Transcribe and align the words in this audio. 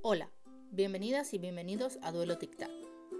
Hola, 0.00 0.30
bienvenidas 0.70 1.34
y 1.34 1.38
bienvenidos 1.38 1.98
a 2.02 2.12
Duelo 2.12 2.38
Tic 2.38 2.56
Tac, 2.56 2.70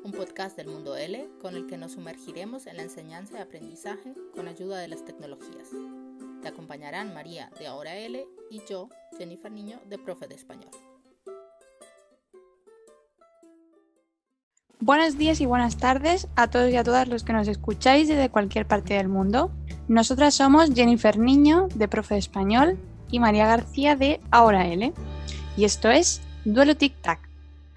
un 0.04 0.12
podcast 0.12 0.56
del 0.56 0.68
mundo 0.68 0.96
L 0.96 1.28
con 1.42 1.56
el 1.56 1.66
que 1.66 1.76
nos 1.76 1.92
sumergiremos 1.92 2.68
en 2.68 2.76
la 2.76 2.84
enseñanza 2.84 3.38
y 3.38 3.42
aprendizaje 3.42 4.14
con 4.32 4.46
ayuda 4.46 4.78
de 4.78 4.86
las 4.86 5.04
tecnologías. 5.04 5.70
Te 6.40 6.46
acompañarán 6.46 7.12
María 7.12 7.50
de 7.58 7.66
Ahora 7.66 7.96
L 7.96 8.24
y 8.48 8.62
yo, 8.68 8.88
Jennifer 9.18 9.50
Niño, 9.50 9.80
de 9.88 9.98
Profe 9.98 10.28
de 10.28 10.36
Español. 10.36 10.70
Buenos 14.78 15.18
días 15.18 15.40
y 15.40 15.46
buenas 15.46 15.78
tardes 15.78 16.28
a 16.36 16.48
todos 16.48 16.70
y 16.70 16.76
a 16.76 16.84
todas 16.84 17.08
los 17.08 17.24
que 17.24 17.32
nos 17.32 17.48
escucháis 17.48 18.06
desde 18.06 18.30
cualquier 18.30 18.68
parte 18.68 18.94
del 18.94 19.08
mundo. 19.08 19.50
Nosotras 19.88 20.34
somos 20.34 20.70
Jennifer 20.72 21.18
Niño, 21.18 21.66
de 21.74 21.88
Profe 21.88 22.14
de 22.14 22.20
Español, 22.20 22.78
y 23.10 23.18
María 23.18 23.46
García, 23.46 23.96
de 23.96 24.20
Ahora 24.30 24.68
L. 24.68 24.92
Y 25.56 25.64
esto 25.64 25.90
es 25.90 26.20
Duelo 26.54 26.78
Tic 26.78 26.94
Tac. 27.02 27.28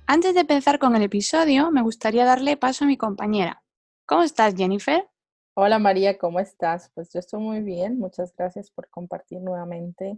Antes 0.08 0.34
de 0.34 0.42
empezar 0.42 0.80
con 0.80 0.96
el 0.96 1.02
episodio, 1.02 1.72
me 1.72 1.82
gustaría 1.82 2.24
darle 2.24 2.56
paso 2.56 2.86
a 2.86 2.88
mi 2.88 2.96
compañera. 2.96 3.62
¿Cómo 4.06 4.24
estás, 4.24 4.56
Jennifer? 4.56 5.10
Hola 5.56 5.78
María, 5.78 6.18
¿cómo 6.18 6.40
estás? 6.40 6.90
Pues 6.96 7.12
yo 7.14 7.20
estoy 7.20 7.42
muy 7.42 7.60
bien. 7.60 8.00
Muchas 8.00 8.34
gracias 8.34 8.72
por 8.72 8.90
compartir 8.90 9.42
nuevamente 9.42 10.18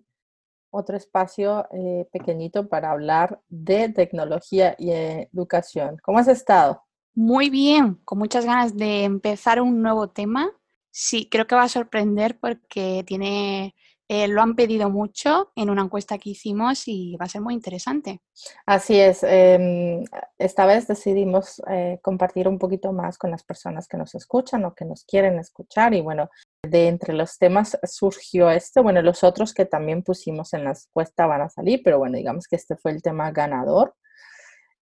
otro 0.70 0.96
espacio 0.96 1.68
eh, 1.72 2.08
pequeñito 2.12 2.70
para 2.70 2.92
hablar 2.92 3.42
de 3.50 3.90
tecnología 3.90 4.76
y 4.78 4.92
educación. 4.92 5.98
¿Cómo 6.04 6.20
has 6.20 6.28
estado? 6.28 6.84
Muy 7.16 7.50
bien, 7.50 7.96
con 8.06 8.20
muchas 8.20 8.46
ganas 8.46 8.78
de 8.78 9.04
empezar 9.04 9.60
un 9.62 9.82
nuevo 9.82 10.12
tema. 10.12 10.52
Sí, 10.92 11.28
creo 11.28 11.48
que 11.48 11.56
va 11.56 11.64
a 11.64 11.70
sorprender 11.70 12.40
porque 12.40 13.04
tiene 13.08 13.74
eh, 14.10 14.28
lo 14.28 14.42
han 14.42 14.56
pedido 14.56 14.90
mucho 14.90 15.52
en 15.56 15.70
una 15.70 15.84
encuesta 15.84 16.18
que 16.18 16.32
hicimos 16.32 16.88
y 16.88 17.16
va 17.16 17.26
a 17.26 17.30
ser 17.30 17.42
muy 17.42 17.54
interesante. 17.54 18.22
Así 18.66 19.00
es. 19.00 19.24
Em, 19.24 20.04
esta 20.38 20.66
vez 20.66 20.88
decidimos 20.88 21.62
eh, 21.70 22.00
compartir 22.02 22.48
un 22.48 22.60
poquito 22.60 22.92
más 22.92 23.18
con 23.18 23.32
las 23.32 23.44
personas 23.44 23.88
que 23.88 23.98
nos 23.98 24.14
escuchan 24.14 24.66
o 24.66 24.76
que 24.76 24.84
nos 24.84 25.06
quieren 25.06 25.40
escuchar. 25.40 25.94
Y 25.94 26.02
bueno, 26.02 26.30
de 26.64 26.90
entre 26.90 27.14
los 27.14 27.38
temas 27.38 27.78
surgió 27.84 28.50
este. 28.52 28.82
Bueno, 28.82 29.02
los 29.02 29.24
otros 29.24 29.54
que 29.54 29.66
también 29.66 30.04
pusimos 30.04 30.54
en 30.54 30.66
la 30.66 30.72
encuesta 30.72 31.26
van 31.26 31.42
a 31.42 31.50
salir, 31.50 31.82
pero 31.84 31.98
bueno, 31.98 32.18
digamos 32.18 32.48
que 32.48 32.58
este 32.58 32.76
fue 32.76 32.92
el 32.92 33.02
tema 33.02 33.32
ganador. 33.32 33.96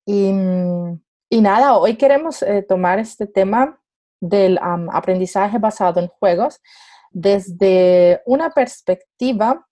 Y, 0.04 0.30
y 1.30 1.40
nada, 1.40 1.78
hoy 1.78 1.96
queremos 1.96 2.42
eh, 2.42 2.62
tomar 2.62 2.98
este 2.98 3.26
tema 3.26 3.80
del 4.20 4.58
aprendizaje 4.60 5.58
basado 5.58 6.00
en 6.00 6.08
juegos 6.08 6.60
desde 7.10 8.22
una 8.26 8.50
perspectiva 8.50 9.66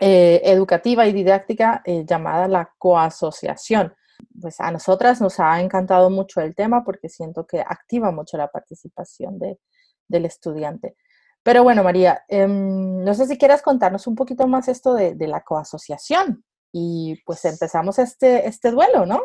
eh, 0.00 0.40
educativa 0.44 1.06
y 1.06 1.12
didáctica 1.12 1.82
eh, 1.84 2.04
llamada 2.06 2.48
la 2.48 2.72
coasociación. 2.78 3.94
Pues 4.40 4.60
a 4.60 4.70
nosotras 4.70 5.20
nos 5.20 5.38
ha 5.40 5.60
encantado 5.60 6.08
mucho 6.10 6.40
el 6.40 6.54
tema 6.54 6.84
porque 6.84 7.08
siento 7.08 7.46
que 7.46 7.60
activa 7.60 8.10
mucho 8.10 8.36
la 8.36 8.48
participación 8.48 9.38
del 9.38 10.24
estudiante. 10.24 10.96
Pero 11.42 11.64
bueno, 11.64 11.82
María, 11.82 12.24
em, 12.28 13.02
no 13.02 13.14
sé 13.14 13.26
si 13.26 13.36
quieras 13.36 13.62
contarnos 13.62 14.06
un 14.06 14.14
poquito 14.14 14.46
más 14.46 14.68
esto 14.68 14.94
de, 14.94 15.14
de 15.14 15.26
la 15.26 15.42
coasociación 15.42 16.44
y 16.72 17.20
pues 17.26 17.44
empezamos 17.44 17.98
este, 17.98 18.46
este 18.48 18.70
duelo, 18.70 19.04
¿no? 19.06 19.20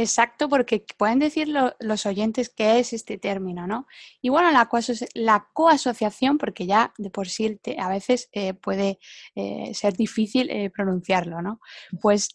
Exacto, 0.00 0.48
porque 0.48 0.86
pueden 0.96 1.18
decir 1.18 1.46
los 1.46 2.06
oyentes 2.06 2.48
qué 2.48 2.78
es 2.78 2.94
este 2.94 3.18
término, 3.18 3.66
¿no? 3.66 3.86
Y 4.22 4.30
bueno, 4.30 4.50
la, 4.50 5.46
coasociación, 5.52 6.38
porque 6.38 6.66
ya 6.66 6.94
de 6.96 7.10
por 7.10 7.28
sí 7.28 7.60
a 7.78 7.88
veces 7.90 8.30
eh, 8.32 8.54
puede 8.54 8.98
eh, 9.34 9.72
ser 9.74 9.98
difícil 9.98 10.48
eh, 10.48 10.70
pronunciarlo, 10.70 11.42
¿no? 11.42 11.60
Pues 12.00 12.30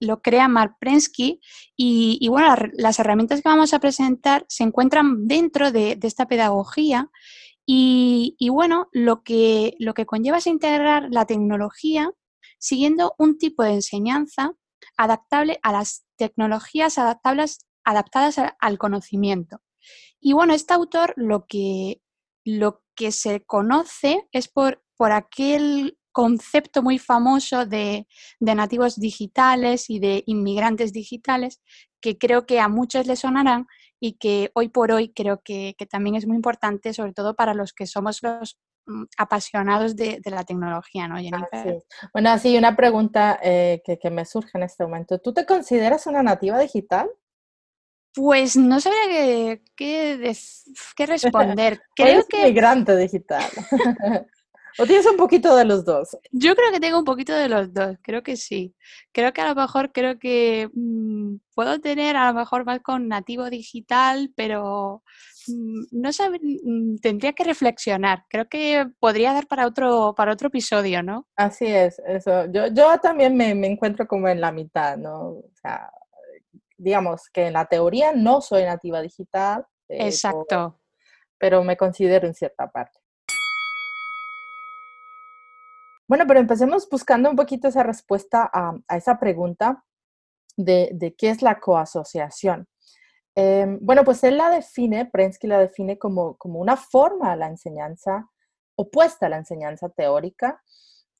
lo 0.00 0.22
crea 0.22 0.48
Mark 0.48 0.76
Prensky 0.80 1.40
y, 1.76 2.26
bueno, 2.30 2.54
las 2.72 2.98
herramientas 2.98 3.42
que 3.42 3.48
vamos 3.50 3.74
a 3.74 3.78
presentar 3.78 4.46
se 4.48 4.64
encuentran 4.64 5.28
dentro 5.28 5.72
de, 5.72 5.98
esta 6.02 6.26
pedagogía 6.26 7.10
y, 7.66 8.48
bueno, 8.50 8.88
lo 8.92 9.22
que 9.22 9.76
conlleva 10.06 10.38
es 10.38 10.46
integrar 10.46 11.08
la 11.10 11.26
tecnología 11.26 12.10
siguiendo 12.58 13.14
un 13.18 13.36
tipo 13.36 13.62
de 13.64 13.74
enseñanza 13.74 14.54
adaptable 14.96 15.58
a 15.62 15.72
las 15.72 16.04
tecnologías 16.16 16.98
adaptables, 16.98 17.58
adaptadas 17.84 18.36
al 18.58 18.78
conocimiento. 18.78 19.60
Y 20.20 20.32
bueno, 20.32 20.54
este 20.54 20.74
autor 20.74 21.14
lo 21.16 21.46
que, 21.46 22.00
lo 22.44 22.82
que 22.94 23.12
se 23.12 23.44
conoce 23.44 24.26
es 24.32 24.48
por, 24.48 24.82
por 24.96 25.12
aquel 25.12 25.98
concepto 26.16 26.82
muy 26.82 26.98
famoso 26.98 27.66
de, 27.66 28.06
nativos 28.40 28.96
digitales 28.96 29.90
y 29.90 29.98
de 29.98 30.22
inmigrantes 30.24 30.94
digitales 30.94 31.60
que 32.00 32.16
creo 32.16 32.46
que 32.46 32.58
a 32.58 32.68
muchos 32.68 33.06
les 33.06 33.20
sonarán 33.20 33.66
y 34.00 34.12
que 34.12 34.50
hoy 34.54 34.68
por 34.68 34.92
hoy 34.92 35.12
creo 35.12 35.42
que, 35.42 35.74
que 35.76 35.84
también 35.84 36.16
es 36.16 36.26
muy 36.26 36.36
importante, 36.36 36.94
sobre 36.94 37.12
todo 37.12 37.36
para 37.36 37.52
los 37.52 37.74
que 37.74 37.86
somos 37.86 38.22
los 38.22 38.58
apasionados 39.16 39.96
de, 39.96 40.20
la 40.24 40.44
tecnología, 40.44 41.08
¿no, 41.08 41.16
Jennifer? 41.16 41.82
Bueno, 42.12 42.30
así 42.30 42.56
una 42.56 42.76
pregunta 42.76 43.38
eh, 43.42 43.82
que, 43.84 44.10
me 44.10 44.24
surge 44.24 44.52
en 44.54 44.64
este 44.64 44.84
momento. 44.84 45.18
¿Tú 45.18 45.32
te 45.32 45.46
consideras 45.46 46.06
una 46.06 46.22
nativa 46.22 46.58
digital? 46.58 47.08
Pues 48.14 48.56
no 48.56 48.80
sabría 48.80 49.60
qué, 49.76 50.18
responder. 50.98 51.80
Creo 51.96 52.24
que... 52.26 52.44
migrante 52.44 52.96
digital. 52.96 53.44
¿O 54.78 54.84
tienes 54.84 55.06
un 55.06 55.16
poquito 55.16 55.56
de 55.56 55.64
los 55.64 55.86
dos? 55.86 56.18
Yo 56.32 56.54
creo 56.54 56.70
que 56.70 56.80
tengo 56.80 56.98
un 56.98 57.04
poquito 57.06 57.32
de 57.32 57.48
los 57.48 57.72
dos, 57.72 57.96
creo 58.02 58.22
que 58.22 58.36
sí. 58.36 58.74
Creo 59.10 59.32
que 59.32 59.40
a 59.40 59.48
lo 59.48 59.54
mejor 59.54 59.90
creo 59.90 60.18
que 60.18 60.68
mm, 60.70 61.36
puedo 61.54 61.80
tener 61.80 62.14
a 62.14 62.30
lo 62.30 62.38
mejor 62.38 62.66
más 62.66 62.80
con 62.80 63.08
nativo 63.08 63.48
digital, 63.48 64.30
pero 64.36 65.02
Mm, 65.02 65.35
no 65.48 66.12
sabe, 66.12 66.38
mm, 66.42 66.96
tendría 66.96 67.32
que 67.32 67.44
reflexionar. 67.44 68.24
Creo 68.28 68.48
que 68.48 68.86
podría 68.98 69.32
dar 69.32 69.46
para 69.46 69.66
otro, 69.66 70.14
para 70.16 70.32
otro 70.32 70.48
episodio, 70.48 71.02
¿no? 71.02 71.26
Así 71.36 71.66
es, 71.66 72.00
eso. 72.06 72.46
Yo, 72.46 72.68
yo 72.68 72.98
también 73.00 73.36
me, 73.36 73.50
encuentro 73.50 74.06
como 74.06 74.28
en 74.28 74.40
la 74.40 74.52
mitad, 74.52 74.96
¿no? 74.96 75.28
O 75.28 75.50
sea, 75.60 75.90
digamos 76.76 77.28
que 77.32 77.46
en 77.46 77.54
la 77.54 77.66
teoría 77.66 78.12
no 78.12 78.40
soy 78.40 78.64
nativa 78.64 79.00
digital. 79.00 79.66
Eh, 79.88 80.06
Exacto. 80.06 80.80
pero 81.38 81.62
me 81.62 81.76
considero 81.76 82.26
en 82.26 82.34
cierta 82.34 82.68
parte. 82.68 82.98
Bueno, 86.08 86.24
pero 86.26 86.40
empecemos 86.40 86.88
buscando 86.88 87.28
un 87.30 87.36
poquito 87.36 87.68
esa 87.68 87.82
respuesta 87.82 88.48
a, 88.52 88.78
esa 88.96 89.18
pregunta 89.18 89.84
de, 90.56 90.90
de, 90.92 91.14
qué 91.14 91.30
es 91.30 91.42
la 91.42 91.58
coasociación. 91.58 92.68
Em, 93.38 93.78
bueno, 93.82 94.02
pues 94.02 94.24
él 94.24 94.38
la 94.38 94.48
define, 94.48 95.06
Prensky 95.06 95.46
la 95.46 95.58
define 95.58 95.98
como, 95.98 96.36
como 96.38 96.58
una 96.58 96.76
forma 96.76 97.32
a 97.32 97.36
la 97.36 97.48
enseñanza 97.48 98.30
opuesta 98.76 99.26
a 99.26 99.28
la 99.28 99.38
enseñanza 99.38 99.88
teórica. 99.88 100.62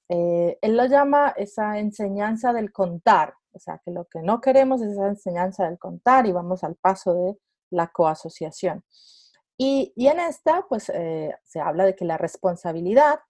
Eh, 0.09 0.59
él 0.63 0.77
lo 0.77 0.87
llama 0.87 1.35
esa 1.37 1.79
enseñanza 1.79 2.53
del 2.53 2.73
contar, 2.73 3.35
o 3.53 3.59
sea, 3.59 3.81
que 3.85 3.91
lo 3.91 4.07
que 4.07 4.23
no 4.23 4.41
queremos 4.41 4.81
es 4.83 4.93
esa 4.93 5.09
enseñanza 5.09 5.65
del 5.65 5.79
contar 5.79 6.27
y 6.27 6.33
vamos 6.33 6.63
al 6.65 6.77
paso 6.77 7.15
de 7.15 7.39
la 7.71 7.89
coasociación. 7.89 8.85
Y, 9.59 9.93
y 9.97 10.09
en 10.09 10.21
esta, 10.21 10.67
pues, 10.69 10.91
eh, 10.95 11.35
se 11.45 11.61
habla 11.61 11.85
de 11.85 11.97
que 11.97 12.05
la 12.05 12.19
responsabilidad 12.19 13.21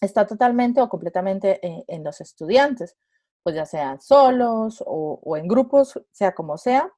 está 0.00 0.26
totalmente 0.26 0.80
o 0.80 0.88
completamente 0.88 1.64
en, 1.66 1.84
en 1.86 2.02
los 2.04 2.20
estudiantes, 2.20 2.96
pues 3.42 3.54
ya 3.54 3.66
sean 3.66 4.00
solos 4.00 4.82
o 4.86 5.36
en 5.36 5.48
grupos, 5.48 6.00
sea 6.12 6.34
como 6.34 6.58
sea. 6.58 6.90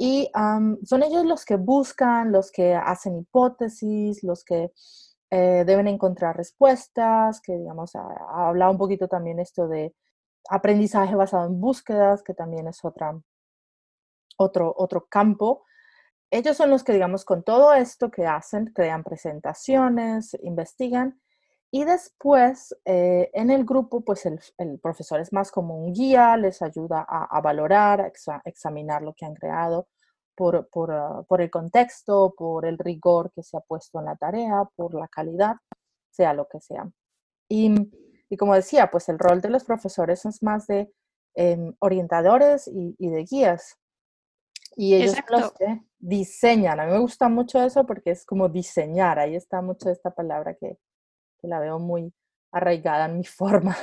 Y 0.00 0.30
son 0.84 1.02
ellos 1.02 1.24
los 1.24 1.44
que 1.44 1.56
buscan, 1.56 2.30
los 2.30 2.52
que 2.52 2.72
hacen 2.74 3.16
hipótesis, 3.16 4.22
los 4.22 4.44
que 4.44 4.70
eh, 5.30 5.64
deben 5.66 5.88
encontrar 5.88 6.36
respuestas, 6.36 7.40
que 7.40 7.58
digamos, 7.58 7.96
ha, 7.96 8.06
hablado 8.48 8.70
un 8.70 8.78
poquito 8.78 9.08
también 9.08 9.40
esto 9.40 9.66
de 9.66 9.94
aprendizaje 10.48 11.16
basado 11.16 11.46
en 11.46 11.60
búsquedas, 11.60 12.22
que 12.22 12.32
también 12.32 12.68
es 12.68 12.84
otra, 12.84 13.20
otro, 14.36 14.72
otro 14.78 15.06
campo. 15.08 15.64
Ellos 16.30 16.56
son 16.56 16.70
los 16.70 16.84
que, 16.84 16.92
digamos, 16.92 17.24
con 17.24 17.42
todo 17.42 17.74
esto 17.74 18.08
que 18.10 18.24
hacen, 18.24 18.66
crean 18.66 19.02
presentaciones, 19.02 20.36
investigan 20.42 21.20
y 21.70 21.84
después, 21.84 22.74
eh, 22.86 23.30
en 23.34 23.50
el 23.50 23.64
grupo, 23.64 24.00
pues 24.00 24.24
el, 24.24 24.40
profesor 24.80 25.20
es 25.20 25.32
más 25.32 25.50
como 25.50 25.76
un 25.76 25.92
guía, 25.92 26.36
les 26.36 26.62
ayuda 26.62 27.04
a, 27.06 27.40
valorar, 27.42 28.00
a 28.00 28.42
examinar 28.44 29.02
lo 29.02 29.12
que 29.14 29.26
han 29.26 29.34
creado 29.34 29.88
por, 30.34 30.68
ah, 30.90 31.22
por, 31.28 31.42
el 31.42 31.50
contexto, 31.50 32.34
por 32.36 32.64
el 32.64 32.78
rigor 32.78 33.32
que 33.32 33.42
se 33.42 33.56
ha 33.56 33.60
puesto 33.60 33.98
en 33.98 34.06
la 34.06 34.16
tarea, 34.16 34.64
por 34.76 34.94
la 34.94 35.08
calidad, 35.08 35.56
sea 36.10 36.32
lo 36.32 36.48
que 36.48 36.60
sea. 36.60 36.88
Y, 37.48 37.74
y 38.30 38.36
como 38.36 38.54
decía, 38.54 38.90
pues 38.90 39.08
el 39.10 39.18
rol 39.18 39.40
de 39.42 39.50
los 39.50 39.64
profesores 39.64 40.24
es 40.24 40.42
más 40.42 40.66
de 40.68 40.90
em, 41.34 41.74
orientadores 41.80 42.68
y, 42.68 42.94
y, 42.98 43.10
de 43.10 43.24
guías. 43.24 43.76
Y 44.76 44.94
ellos 44.94 45.16
los 45.28 45.52
que 45.52 45.82
diseñan. 45.98 46.80
A 46.80 46.86
mí 46.86 46.92
me 46.92 47.00
gusta 47.00 47.28
mucho 47.28 47.62
eso 47.62 47.84
porque 47.84 48.12
es 48.12 48.24
como 48.24 48.48
diseñar. 48.48 49.18
Ahí 49.18 49.34
está 49.34 49.60
mucho 49.60 49.90
esta 49.90 50.10
palabra 50.12 50.54
que, 50.54 50.78
que 51.40 51.48
la 51.48 51.60
veo 51.60 51.78
muy, 51.78 52.12
arraigada 52.52 53.06
en 53.06 53.18
mi 53.18 53.24
forma 53.24 53.76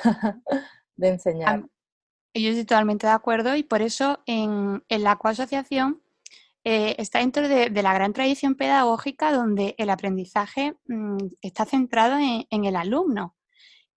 de 0.95 1.09
enseñar. 1.09 1.65
Yo 2.33 2.49
estoy 2.49 2.65
totalmente 2.65 3.07
de 3.07 3.13
acuerdo 3.13 3.55
y 3.55 3.63
por 3.63 3.81
eso 3.81 4.21
en, 4.25 4.83
la 4.89 5.15
coasociación 5.15 6.01
eh, 6.65 6.95
está 6.97 7.19
dentro 7.19 7.47
de, 7.47 7.69
la 7.69 7.93
gran 7.93 8.11
tradición 8.11 8.55
pedagógica 8.55 9.31
donde 9.31 9.75
el 9.77 9.89
aprendizaje 9.89 10.75
mm, 10.87 11.17
está 11.41 11.65
centrado 11.65 12.17
en, 12.17 12.65
el 12.65 12.75
alumno. 12.75 13.37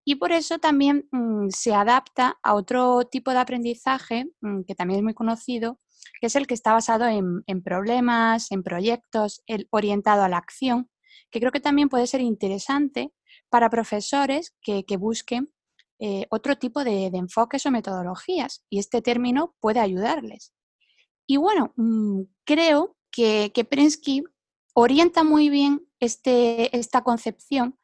Y 0.05 0.15
por 0.17 0.33
eso 0.33 0.59
también 0.59 1.09
mm, 1.11 1.49
se 1.49 1.75
adapta 1.75 2.39
a 2.43 2.55
otro 2.55 3.07
tipo 3.11 3.33
de 3.33 3.39
aprendizaje 3.39 4.27
mm, 4.41 4.63
que 4.63 4.75
también 4.77 4.99
es 4.99 5.05
muy 5.05 5.15
conocido, 5.15 5.81
que 6.21 6.29
es 6.29 6.37
el 6.37 6.47
que 6.47 6.55
está 6.55 6.73
basado 6.73 7.07
en, 7.07 7.63
problemas, 7.63 8.53
en 8.53 8.63
proyectos, 8.63 9.43
el 9.47 9.67
orientado 9.71 10.23
a 10.23 10.29
la 10.29 10.37
acción, 10.37 10.89
que 11.31 11.41
creo 11.41 11.51
que 11.51 11.61
también 11.61 11.89
puede 11.89 12.07
ser 12.07 12.21
interesante 12.21 13.13
para 13.51 13.71
profesores 13.71 14.55
que, 14.61 14.85
busquen 14.99 15.53
eh, 15.99 16.27
otro 16.31 16.57
tipo 16.57 16.85
de, 16.85 17.07
enfoques 17.07 17.67
o 17.67 17.71
metodologías 17.71 18.65
y 18.71 18.79
este 18.79 19.03
término 19.03 19.55
puede 19.61 19.81
ayudarles. 19.81 20.53
Y 21.27 21.37
bueno, 21.37 21.73
mm, 21.77 22.23
creo 22.45 22.97
que, 23.11 23.51
que 23.55 23.65
Prensky 23.65 24.25
orienta 24.75 25.25
muy 25.25 25.49
bien 25.49 25.89
este, 26.01 26.77
esta 26.77 27.03
concepción 27.03 27.79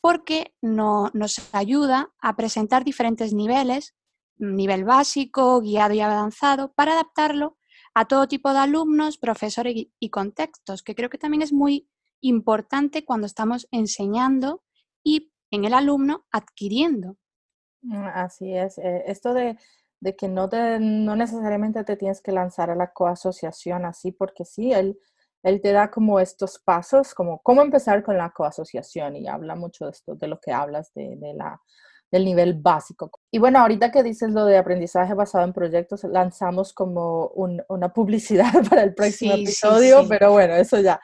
porque 0.00 0.54
nos 0.62 1.40
ayuda 1.52 2.12
a 2.20 2.34
presentar 2.34 2.84
diferentes 2.84 3.34
niveles, 3.34 3.94
nivel 4.38 4.84
básico, 4.84 5.60
guiado 5.60 5.94
y 5.94 6.00
avanzado, 6.00 6.72
para 6.72 6.92
adaptarlo 6.92 7.58
a 7.94 8.06
todo 8.06 8.26
tipo 8.28 8.52
de 8.52 8.60
alumnos, 8.60 9.18
profesores 9.18 9.74
y 9.98 10.10
contextos, 10.10 10.82
que 10.82 10.94
creo 10.94 11.10
que 11.10 11.18
también 11.18 11.42
es 11.42 11.52
muy 11.52 11.88
importante 12.22 13.04
cuando 13.04 13.26
estamos 13.26 13.68
enseñando 13.70 14.62
y 15.04 15.32
en 15.50 15.64
el 15.64 15.74
alumno 15.74 16.26
adquiriendo. 16.30 17.16
Mm, 17.82 18.06
así 18.14 18.54
es. 18.54 18.78
Eh, 18.78 19.04
esto 19.06 19.34
de, 19.34 19.56
que 20.16 20.28
no, 20.28 20.48
te, 20.48 20.78
no 20.80 21.16
necesariamente 21.16 21.84
te 21.84 21.96
tienes 21.96 22.20
que 22.20 22.32
lanzar 22.32 22.70
a 22.70 22.74
la 22.74 22.92
coasociación 22.92 23.84
así, 23.84 24.12
porque 24.12 24.44
sí, 24.44 24.72
él, 24.72 24.98
él 25.42 25.60
te 25.60 25.72
da 25.72 25.90
como 25.90 26.20
estos 26.20 26.58
pasos, 26.58 27.14
como 27.14 27.40
cómo 27.42 27.62
empezar 27.62 28.02
con 28.02 28.16
la 28.16 28.30
coasociación 28.30 29.16
y 29.16 29.28
habla 29.28 29.54
mucho 29.54 29.86
de 29.86 29.92
esto, 29.92 30.14
de 30.14 30.28
lo 30.28 30.40
que 30.40 30.52
hablas 30.52 30.92
de, 30.94 31.16
la, 31.34 31.60
del 32.10 32.24
nivel 32.24 32.54
básico. 32.54 33.10
Y 33.30 33.38
bueno, 33.38 33.58
ahorita 33.60 33.90
que 33.90 34.02
dices 34.02 34.30
lo 34.30 34.44
de 34.44 34.58
aprendizaje 34.58 35.14
basado 35.14 35.44
en 35.44 35.52
proyectos, 35.52 36.04
lanzamos 36.04 36.72
como 36.72 37.26
una 37.68 37.92
publicidad 37.92 38.52
para 38.70 38.82
el 38.82 38.94
próximo 38.94 39.34
episodio, 39.34 40.06
pero 40.08 40.32
bueno, 40.32 40.54
eso 40.54 40.80
ya, 40.80 41.00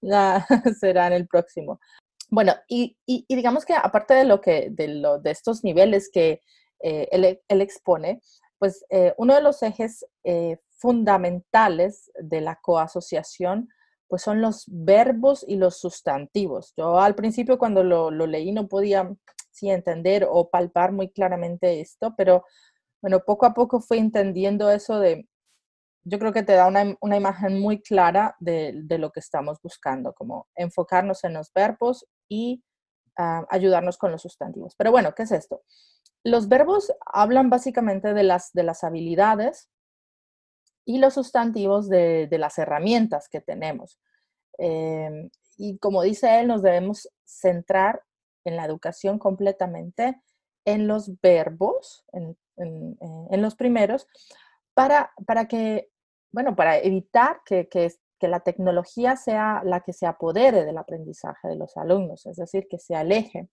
ya 0.00 0.46
será 0.80 1.08
en 1.08 1.14
el 1.14 1.26
próximo. 1.26 1.80
Bueno, 2.28 2.54
y, 2.68 2.96
digamos 3.28 3.64
que 3.64 3.74
aparte 3.74 4.14
de 4.14 4.24
lo 4.24 4.40
que, 4.40 4.68
de, 4.70 4.88
lo, 4.88 5.20
de 5.20 5.30
estos 5.30 5.62
niveles 5.62 6.10
que 6.12 6.40
eh, 6.80 7.08
él, 7.12 7.60
expone, 7.60 8.20
pues 8.58 8.84
eh, 8.90 9.14
uno 9.16 9.34
de 9.34 9.42
los 9.42 9.62
ejes 9.62 10.04
eh, 10.24 10.58
fundamentales 10.78 12.10
de 12.20 12.40
la 12.40 12.56
coasociación 12.60 13.68
pues 14.08 14.22
son 14.22 14.40
los 14.40 14.64
verbos 14.68 15.44
y 15.46 15.56
los 15.56 15.78
sustantivos. 15.80 16.72
Yo 16.76 16.98
al 16.98 17.14
principio 17.14 17.58
cuando 17.58 17.82
lo, 17.82 18.10
leí 18.10 18.52
no 18.52 18.68
podía 18.68 19.12
sí, 19.50 19.70
entender 19.70 20.26
o 20.28 20.48
palpar 20.48 20.92
muy 20.92 21.10
claramente 21.10 21.80
esto, 21.80 22.14
pero 22.16 22.44
bueno, 23.02 23.20
poco 23.26 23.46
a 23.46 23.54
poco 23.54 23.80
fui 23.80 23.98
entendiendo 23.98 24.70
eso 24.70 25.00
de 25.00 25.28
yo 26.04 26.20
creo 26.20 26.32
que 26.32 26.44
te 26.44 26.52
da 26.52 26.68
una, 26.68 27.16
imagen 27.16 27.60
muy 27.60 27.82
clara 27.82 28.36
de, 28.38 28.84
lo 28.88 29.10
que 29.10 29.18
estamos 29.18 29.58
buscando, 29.60 30.12
como 30.14 30.46
enfocarnos 30.54 31.24
en 31.24 31.34
los 31.34 31.52
verbos 31.52 32.06
y 32.28 32.64
ah, 33.16 33.46
ayudarnos 33.50 33.98
con 33.98 34.12
los 34.12 34.22
sustantivos. 34.22 34.74
Pero 34.76 34.90
bueno, 34.90 35.14
¿qué 35.14 35.24
es 35.24 35.32
esto? 35.32 35.62
Los 36.24 36.48
verbos 36.48 36.92
hablan 37.06 37.50
básicamente 37.50 38.14
de 38.14 38.22
las, 38.22 38.52
de 38.52 38.62
las 38.62 38.84
habilidades 38.84 39.70
y 40.84 40.98
los 40.98 41.14
sustantivos 41.14 41.88
de, 41.88 42.28
las 42.32 42.58
herramientas 42.58 43.28
que 43.28 43.40
tenemos. 43.40 44.00
Em, 44.58 45.30
y 45.56 45.78
como 45.78 46.02
dice 46.02 46.40
él, 46.40 46.48
nos 46.48 46.62
debemos 46.62 47.08
centrar 47.24 48.02
en 48.44 48.56
la 48.56 48.64
educación 48.64 49.18
completamente 49.18 50.20
en 50.64 50.88
los 50.88 51.20
verbos, 51.20 52.04
en, 52.12 52.36
en 52.56 53.42
los 53.42 53.54
primeros, 53.54 54.08
para, 54.74 55.12
para 55.26 55.46
que 55.46 55.90
bueno, 56.36 56.54
para 56.54 56.78
evitar 56.78 57.40
que, 57.46 57.66
la 58.20 58.40
tecnología 58.40 59.16
sea 59.16 59.62
la 59.64 59.80
que 59.80 59.92
se 59.92 60.06
apodere 60.06 60.64
del 60.64 60.78
aprendizaje 60.78 61.48
de 61.48 61.56
los 61.56 61.76
alumnos, 61.76 62.26
es 62.26 62.36
decir, 62.36 62.66
que 62.68 62.78
se 62.78 62.94
aleje. 62.94 63.48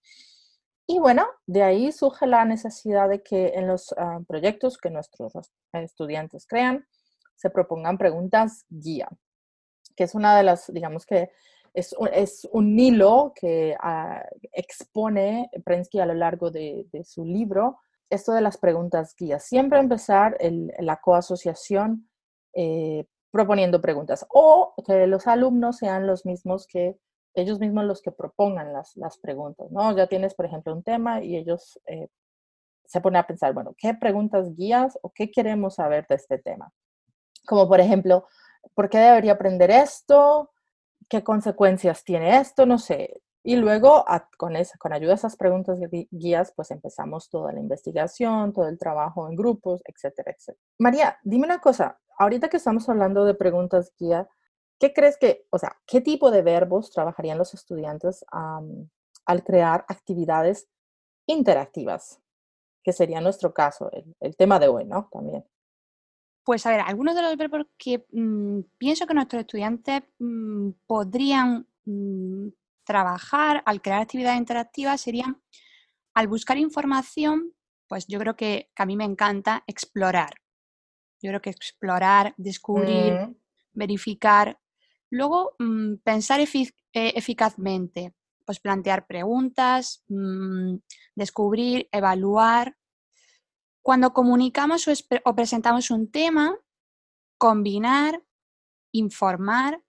Y 0.86 0.98
bueno, 0.98 1.26
de 1.46 1.62
ahí 1.62 1.92
surge 1.92 2.26
la 2.26 2.44
necesidad 2.44 3.08
de 3.08 3.22
que 3.22 3.52
en 3.54 3.66
los 3.66 3.94
ah, 3.96 4.20
proyectos 4.26 4.76
que 4.76 4.90
nuestros 4.90 5.32
estudiantes 5.72 6.46
crean, 6.46 6.86
se 7.36 7.50
propongan 7.50 7.98
preguntas 7.98 8.66
guía, 8.68 9.08
que 9.96 10.04
es 10.04 10.14
una 10.14 10.36
de 10.36 10.42
las, 10.42 10.72
digamos 10.72 11.06
que 11.06 11.30
es, 11.72 11.94
un 12.52 12.78
hilo 12.78 13.32
que 13.34 13.76
ah, 13.80 14.24
expone 14.52 15.50
Prensky 15.64 16.00
a 16.00 16.06
lo 16.06 16.14
largo 16.14 16.50
de, 16.50 16.86
su 17.04 17.24
libro, 17.24 17.78
esto 18.10 18.32
de 18.32 18.42
las 18.42 18.58
preguntas 18.58 19.14
guía. 19.18 19.40
Siempre 19.40 19.78
empezar 19.78 20.38
la 20.78 21.00
coasociación 21.00 22.08
eh, 22.52 23.06
proponiendo 23.34 23.80
preguntas 23.80 24.24
o 24.32 24.74
que 24.86 25.08
los 25.08 25.26
alumnos 25.26 25.78
sean 25.78 26.06
los 26.06 26.24
mismos 26.24 26.68
que 26.68 26.96
ellos 27.34 27.58
mismos 27.58 27.84
los 27.84 28.00
que 28.00 28.12
propongan 28.12 28.72
las, 28.72 28.96
las 28.96 29.18
preguntas, 29.18 29.72
¿no? 29.72 29.90
Ya 29.96 30.06
tienes, 30.06 30.34
por 30.34 30.46
ejemplo, 30.46 30.72
un 30.72 30.84
tema 30.84 31.20
y 31.20 31.36
ellos 31.36 31.80
eh, 31.86 32.06
se 32.84 33.00
ponen 33.00 33.16
a 33.16 33.26
pensar, 33.26 33.52
bueno, 33.52 33.74
¿qué 33.76 33.92
preguntas 33.92 34.54
guías 34.54 34.96
o 35.02 35.10
qué 35.10 35.32
queremos 35.32 35.74
saber 35.74 36.06
de 36.08 36.14
este 36.14 36.38
tema? 36.38 36.72
Como 37.44 37.66
por 37.66 37.80
ejemplo, 37.80 38.28
¿por 38.72 38.88
qué 38.88 38.98
debería 38.98 39.32
aprender 39.32 39.68
esto? 39.72 40.52
¿Qué 41.08 41.24
consecuencias 41.24 42.04
tiene 42.04 42.38
esto? 42.38 42.66
No 42.66 42.78
sé. 42.78 43.20
Y 43.42 43.56
luego, 43.56 44.04
con, 44.38 44.54
esa, 44.54 44.78
con 44.78 44.92
ayuda 44.92 45.08
de 45.08 45.16
esas 45.16 45.36
preguntas 45.36 45.80
guías, 46.12 46.52
pues 46.54 46.70
empezamos 46.70 47.28
toda 47.28 47.52
la 47.52 47.58
investigación, 47.58 48.52
todo 48.52 48.68
el 48.68 48.78
trabajo 48.78 49.28
en 49.28 49.34
grupos, 49.34 49.82
etcétera, 49.86 50.30
etcétera. 50.30 50.64
María, 50.78 51.18
dime 51.24 51.46
una 51.46 51.58
cosa, 51.58 51.98
ahorita 52.18 52.48
que 52.48 52.56
estamos 52.56 52.88
hablando 52.88 53.24
de 53.24 53.34
preguntas 53.34 53.92
guía, 53.98 54.28
¿qué 54.78 54.92
crees 54.92 55.16
que, 55.18 55.46
o 55.50 55.58
sea, 55.58 55.76
qué 55.86 56.00
tipo 56.00 56.30
de 56.30 56.42
verbos 56.42 56.90
trabajarían 56.90 57.38
los 57.38 57.54
estudiantes 57.54 58.24
al 58.30 59.44
crear 59.44 59.84
actividades 59.88 60.68
interactivas? 61.26 62.20
Que 62.82 62.92
sería 62.92 63.20
nuestro 63.20 63.54
caso, 63.54 63.90
el, 64.20 64.36
tema 64.36 64.58
de 64.58 64.68
hoy, 64.68 64.84
¿no? 64.84 65.08
También. 65.10 65.44
Pues 66.44 66.66
a 66.66 66.70
ver, 66.70 66.80
algunos 66.80 67.14
de 67.14 67.22
los 67.22 67.36
verbos 67.36 67.66
que 67.78 68.04
mm, 68.12 68.60
pienso 68.76 69.06
que 69.06 69.14
nuestros 69.14 69.40
estudiantes 69.40 70.02
mm, 70.18 70.70
podrían 70.86 71.66
mm, 71.86 72.48
trabajar 72.84 73.62
al 73.64 73.80
crear 73.80 74.02
actividades 74.02 74.38
interactivas 74.38 75.00
serían 75.00 75.40
al 76.12 76.28
buscar 76.28 76.58
información, 76.58 77.54
pues 77.88 78.06
yo 78.06 78.18
creo 78.18 78.36
que, 78.36 78.70
que 78.74 78.82
a 78.82 78.86
mí 78.86 78.96
me 78.96 79.04
encanta 79.04 79.64
explorar. 79.66 80.43
Yo 81.24 81.30
creo 81.30 81.40
que 81.40 81.48
explorar, 81.48 82.34
descubrir, 82.36 83.14
mm. 83.14 83.34
verificar. 83.72 84.60
Luego, 85.08 85.56
mm, 85.58 85.94
pensar 86.04 86.38
eh, 86.38 86.46
eficazmente, 86.92 88.12
pues 88.44 88.60
plantear 88.60 89.06
preguntas, 89.06 90.04
mm, 90.08 90.76
descubrir, 91.14 91.88
evaluar. 91.92 92.76
Cuando 93.80 94.12
comunicamos 94.12 94.86
o, 95.24 95.34
presentamos 95.34 95.90
un 95.90 96.10
tema, 96.10 96.58
combinar, 97.38 98.22
informar, 98.92 99.82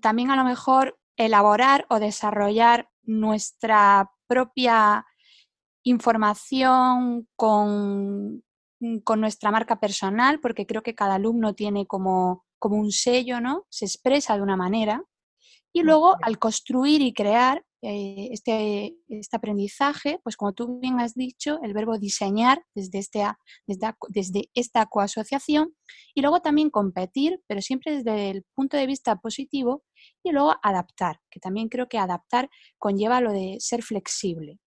también 0.00 0.30
a 0.30 0.36
lo 0.36 0.44
mejor 0.44 0.98
elaborar 1.18 1.84
o 1.90 2.00
desarrollar 2.00 2.88
nuestra 3.02 4.10
propia 4.26 5.04
información 5.82 7.28
con 7.36 8.42
con 9.04 9.20
nuestra 9.20 9.50
marca 9.50 9.80
personal, 9.80 10.40
porque 10.40 10.66
creo 10.66 10.82
que 10.82 10.94
cada 10.94 11.14
alumno 11.14 11.54
tiene 11.54 11.86
como, 11.86 12.44
como 12.58 12.76
un 12.76 12.92
sello, 12.92 13.40
¿no? 13.40 13.66
Se 13.70 13.84
expresa 13.84 14.36
de 14.36 14.42
una 14.42 14.56
manera. 14.56 15.04
Y 15.72 15.82
luego, 15.82 16.16
al 16.22 16.38
construir 16.38 17.00
y 17.00 17.14
crear 17.14 17.64
eh, 17.84 18.28
este, 18.30 18.94
este, 19.08 19.36
aprendizaje, 19.36 20.20
pues 20.22 20.36
como 20.36 20.52
tú 20.52 20.78
bien 20.78 21.00
has 21.00 21.14
dicho, 21.14 21.58
el 21.62 21.72
verbo 21.72 21.98
diseñar 21.98 22.62
desde, 22.76 22.98
este, 22.98 23.24
desde, 23.66 23.94
desde 24.08 24.50
esta 24.54 24.86
coasociación 24.86 25.74
y 26.14 26.20
luego 26.20 26.40
también 26.40 26.70
competir, 26.70 27.40
pero 27.48 27.60
siempre 27.60 27.96
desde 27.96 28.30
el 28.30 28.44
punto 28.54 28.76
de 28.76 28.86
vista 28.86 29.16
positivo 29.16 29.82
y 30.22 30.30
luego 30.30 30.54
adaptar, 30.62 31.20
que 31.28 31.40
también 31.40 31.68
creo 31.68 31.88
que 31.88 31.98
adaptar 31.98 32.50
conlleva 32.78 33.20
lo 33.20 33.32
de 33.32 33.56
ser 33.58 33.82
flexible. 33.82 34.60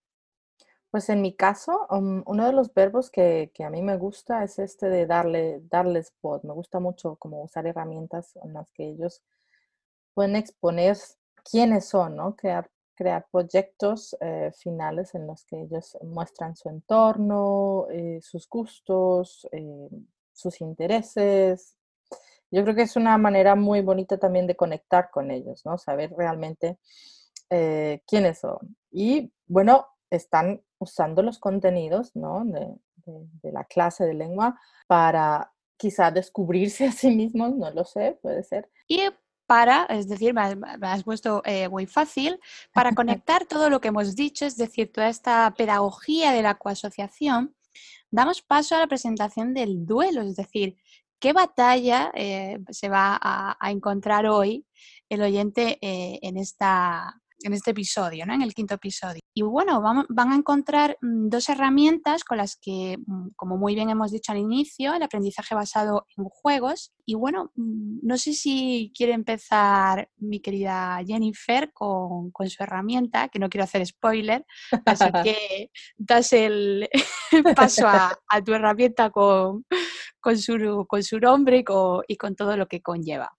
Pues 0.92 1.08
en 1.08 1.22
mi 1.22 1.34
caso, 1.34 1.87
um, 1.88 2.22
uno 2.26 2.44
de 2.46 2.52
los 2.52 2.75
verbos 2.75 3.11
que, 3.11 3.50
a 3.64 3.70
mí 3.70 3.80
me 3.80 3.96
gusta 3.96 4.44
es 4.44 4.58
este 4.58 4.90
de 4.90 5.06
darle, 5.06 5.62
darles 5.70 6.12
voz. 6.20 6.44
Me 6.44 6.52
gusta 6.52 6.80
mucho 6.80 7.16
como 7.16 7.42
usar 7.42 7.66
herramientas 7.66 8.37
en 8.44 8.52
las 8.52 8.70
que 8.72 8.90
ellos 8.90 9.22
pueden 10.12 10.37
exponer 10.37 10.99
quiénes 11.50 11.87
son, 11.87 12.16
¿no? 12.16 12.37
Crear 12.37 12.70
crear 12.94 13.26
proyectos 13.32 14.14
eh, 14.20 14.52
finales 14.58 15.14
en 15.14 15.26
los 15.26 15.46
que 15.46 15.62
ellos 15.62 15.96
muestran 16.02 16.56
su 16.56 16.68
entorno, 16.68 17.87
eh, 17.90 18.20
sus 18.20 18.46
gustos, 18.46 19.49
eh, 19.50 19.88
sus 20.34 20.61
intereses. 20.61 21.75
Yo 22.50 22.62
creo 22.64 22.75
que 22.75 22.82
es 22.82 22.96
una 22.96 23.16
manera 23.16 23.54
muy 23.54 23.80
bonita 23.80 24.18
también 24.18 24.46
de 24.46 24.56
conectar 24.56 25.11
con 25.11 25.30
ellos, 25.30 25.64
¿no? 25.64 25.78
Saber 25.78 26.12
realmente 26.16 26.78
quiénes 28.06 28.38
son. 28.38 28.76
Y 28.90 29.30
bueno, 29.46 29.87
están 30.11 30.62
usando 30.82 31.22
los 31.22 31.38
contenidos, 31.38 32.14
¿no? 32.14 32.44
De, 32.44 32.68
de 33.04 33.52
la 33.52 33.64
clase 33.64 34.04
de 34.04 34.14
lengua 34.14 34.58
para 34.86 35.52
quizá 35.76 36.10
descubrirse 36.10 36.86
a 36.86 36.92
sí 36.92 37.10
mismos, 37.10 37.56
no 37.56 37.70
lo 37.70 37.84
sé, 37.84 38.18
puede 38.22 38.44
ser. 38.44 38.70
Y 38.86 39.00
para, 39.46 39.84
es 39.86 40.08
decir, 40.08 40.32
me 40.32 40.42
has, 40.82 41.02
puesto 41.02 41.42
eh, 41.44 41.68
muy 41.68 41.86
fácil, 41.86 42.38
para 42.72 42.92
conectar 42.94 43.46
todo 43.46 43.68
lo 43.68 43.80
que 43.80 43.88
hemos 43.88 44.14
dicho, 44.14 44.46
es 44.46 44.56
decir, 44.56 44.92
toda 44.92 45.08
esta 45.08 45.52
pedagogía 45.56 46.32
de 46.32 46.42
la 46.42 46.54
coasociación, 46.54 47.54
damos 48.10 48.42
paso 48.42 48.76
a 48.76 48.78
la 48.78 48.86
presentación 48.86 49.54
del 49.54 49.84
duelo, 49.84 50.22
es 50.22 50.36
decir, 50.36 50.76
qué 51.18 51.32
batalla 51.32 52.12
eh, 52.14 52.58
se 52.70 52.88
va 52.88 53.18
a, 53.20 53.70
encontrar 53.70 54.26
hoy 54.26 54.66
el 55.08 55.22
oyente 55.22 55.78
eh, 55.80 56.18
en 56.22 56.36
esta 56.36 57.22
en 57.44 57.52
este 57.52 57.72
episodio, 57.72 58.26
¿no? 58.26 58.34
en 58.34 58.42
el 58.42 58.54
quinto 58.54 58.75
episodio. 58.75 59.20
Y 59.34 59.42
bueno, 59.42 59.80
van 59.80 60.32
a 60.32 60.37
encontrar 60.37 60.96
mm, 61.00 61.28
dos 61.28 61.49
herramientas 61.49 62.25
con 62.25 62.38
las 62.38 62.56
que, 62.56 62.99
mm, 63.06 63.28
como 63.37 63.56
muy 63.56 63.75
bien 63.75 63.90
hemos 63.90 64.11
dicho 64.11 64.32
al 64.32 64.38
inicio, 64.38 64.94
el 64.94 65.02
aprendizaje 65.02 65.54
basado 65.54 66.06
en 66.16 66.25
juegos. 66.25 66.92
Y 67.06 67.14
bueno, 67.14 67.50
mm, 67.56 68.00
no 68.02 68.18
sé 68.18 68.34
si 68.34 68.92
quiere 68.94 69.14
empezar 69.14 70.08
mi 70.18 70.40
querida 70.40 71.00
Jennifer 71.06 71.72
con, 71.72 72.30
con 72.30 72.49
su 72.50 72.62
herramienta, 72.62 73.28
que 73.28 73.38
no 73.38 73.49
quiero 73.49 73.64
hacer 73.64 73.87
spoiler, 73.87 74.44
así 74.84 75.04
que 75.25 75.70
das 75.96 76.32
el 76.32 76.88
paso 77.56 77.87
a, 77.88 78.18
tu 78.44 78.52
herramienta 78.52 79.11
con, 79.11 79.64
con, 80.20 80.38
su, 80.38 80.87
con 80.88 81.02
su 81.02 81.18
nombre 81.18 81.64
y 82.08 82.16
con 82.16 82.37
todo 82.37 82.56
lo 82.56 82.66
que 82.66 82.82
conlleva. 82.82 83.32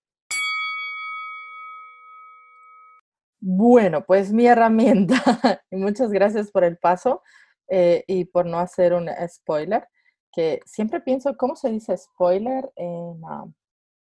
Bueno, 3.45 4.05
pues 4.05 4.31
mi 4.31 4.47
herramienta, 4.47 5.15
y 5.69 5.75
muchas 5.75 6.11
gracias 6.11 6.49
por 6.49 6.63
el 6.63 6.77
paso 6.77 7.21
eh, 7.67 8.05
y 8.07 8.23
por 8.23 8.45
no 8.45 8.57
hacer 8.57 8.93
un 8.93 9.09
spoiler, 9.27 9.85
que 10.31 10.61
siempre 10.65 11.01
pienso 11.01 11.35
cómo 11.35 11.57
se 11.57 11.69
dice 11.69 11.97
spoiler 11.97 12.71
en, 12.77 13.21
ah, 13.25 13.43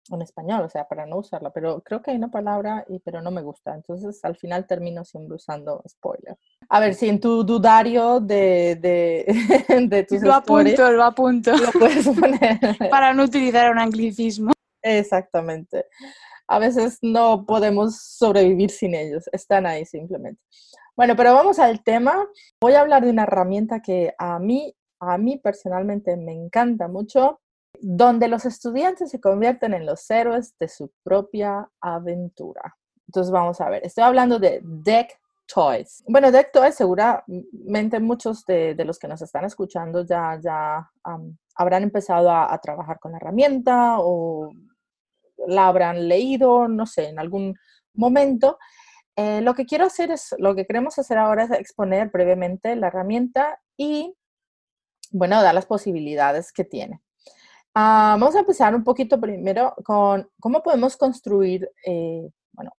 en 0.09 0.21
español, 0.23 0.63
o 0.63 0.69
sea, 0.69 0.87
para 0.87 1.05
no 1.05 1.17
usarla, 1.17 1.51
pero 1.51 1.81
creo 1.81 2.01
que 2.01 2.09
hay 2.09 2.17
una 2.17 2.31
palabra, 2.31 2.83
y, 2.89 2.97
pero 2.97 3.21
no 3.21 3.29
me 3.29 3.43
gusta, 3.43 3.75
entonces 3.75 4.25
al 4.25 4.35
final 4.37 4.65
termino 4.65 5.05
siempre 5.05 5.35
usando 5.35 5.83
spoiler. 5.87 6.35
A 6.69 6.79
ver, 6.79 6.95
si 6.95 7.07
en 7.07 7.19
tu 7.19 7.43
dudario 7.43 8.19
de, 8.19 8.75
de, 8.81 9.87
de 9.87 10.03
tus 10.03 10.19
Lo 10.23 10.33
apunto, 10.33 10.91
lo 10.91 11.03
apunto. 11.03 11.55
Lo 11.55 11.71
puedes 11.73 12.07
poner. 12.07 12.59
para 12.89 13.13
no 13.13 13.25
utilizar 13.25 13.71
un 13.71 13.77
anglicismo. 13.77 14.51
Exactamente 14.81 15.85
a 16.47 16.59
veces 16.59 16.99
no 17.01 17.45
podemos 17.45 17.97
sobrevivir 18.01 18.69
sin 18.69 18.95
ellos, 18.95 19.25
están 19.31 19.65
ahí 19.65 19.85
simplemente. 19.85 20.41
Bueno, 20.95 21.15
pero 21.15 21.33
vamos 21.33 21.59
al 21.59 21.83
tema. 21.83 22.25
Voy 22.59 22.73
a 22.73 22.81
hablar 22.81 23.03
de 23.03 23.11
una 23.11 23.23
herramienta 23.23 23.81
que 23.81 24.15
a 24.17 24.39
mí, 24.39 24.75
a 24.99 25.17
mí 25.17 25.37
personalmente 25.37 26.17
me 26.17 26.33
encanta 26.33 26.87
mucho, 26.87 27.39
donde 27.79 28.27
los 28.27 28.45
estudiantes 28.45 29.11
se 29.11 29.21
convierten 29.21 29.73
en 29.73 29.85
los 29.85 30.09
héroes 30.09 30.55
de 30.59 30.67
su 30.67 30.91
propia 31.03 31.69
aventura. 31.81 32.75
Entonces 33.07 33.31
vamos 33.31 33.61
a 33.61 33.69
ver, 33.69 33.85
estoy 33.85 34.03
hablando 34.03 34.39
de 34.39 34.59
Deck 34.63 35.19
Toys. 35.53 36.03
Bueno, 36.07 36.31
Deck 36.31 36.51
Toys 36.51 36.75
seguramente 36.75 37.99
muchos 37.99 38.43
de, 38.45 38.75
los 38.83 38.97
que 38.97 39.07
nos 39.07 39.21
están 39.21 39.45
escuchando 39.45 40.03
ya, 40.03 40.39
ya 40.43 40.89
habrán 41.55 41.83
empezado 41.83 42.31
a, 42.31 42.53
a, 42.53 42.57
trabajar 42.57 42.99
con 42.99 43.11
la 43.11 43.17
herramienta 43.17 43.97
o 43.99 44.51
la 45.47 45.67
habrán 45.67 46.07
leído, 46.07 46.67
no 46.67 46.85
sé, 46.85 47.09
en 47.09 47.19
algún 47.19 47.55
momento. 47.93 48.57
Eh, 49.15 49.41
lo 49.41 49.53
que 49.55 49.65
quiero 49.65 49.85
hacer 49.85 50.11
es, 50.11 50.35
lo 50.37 50.55
que 50.55 50.65
queremos 50.65 50.97
hacer 50.99 51.17
ahora 51.17 51.43
es 51.43 51.51
exponer 51.51 52.09
brevemente 52.09 52.75
la 52.75 52.87
herramienta 52.87 53.59
y, 53.75 54.15
bueno, 55.11 55.41
dar 55.41 55.55
las 55.55 55.65
posibilidades 55.65 56.51
que 56.51 56.63
tiene. 56.63 57.01
Ah, 57.73 58.17
vamos 58.19 58.35
a 58.35 58.39
empezar 58.39 58.73
un 58.73 58.83
poquito 58.83 59.19
primero 59.19 59.75
con 59.83 60.29
cómo 60.39 60.63
podemos 60.63 60.97
construir, 60.97 61.69
eh, 61.85 62.27
bueno, 62.51 62.71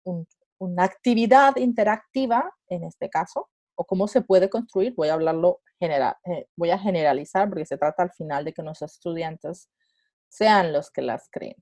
una 0.59 0.85
actividad 0.85 1.57
interactiva 1.57 2.51
en 2.69 2.85
este 2.85 3.09
caso, 3.09 3.49
o 3.77 3.85
cómo 3.85 4.09
se 4.09 4.23
puede 4.23 4.51
construir. 4.51 4.95
Voy 4.97 5.09
a 5.09 5.15
hablarlo 5.15 5.61
general, 5.79 6.17
eh, 6.25 6.47
voy 6.57 6.71
a 6.71 6.79
generalizar 6.79 7.49
porque 7.49 7.65
se 7.65 7.79
trata 7.79 8.03
al 8.03 8.13
final 8.13 8.45
de 8.45 8.53
que 8.53 8.63
nuestros 8.63 8.93
estudiantes 8.95 9.71
sean 10.29 10.73
los 10.73 10.91
que 10.91 11.03
las 11.03 11.29
creen. 11.31 11.57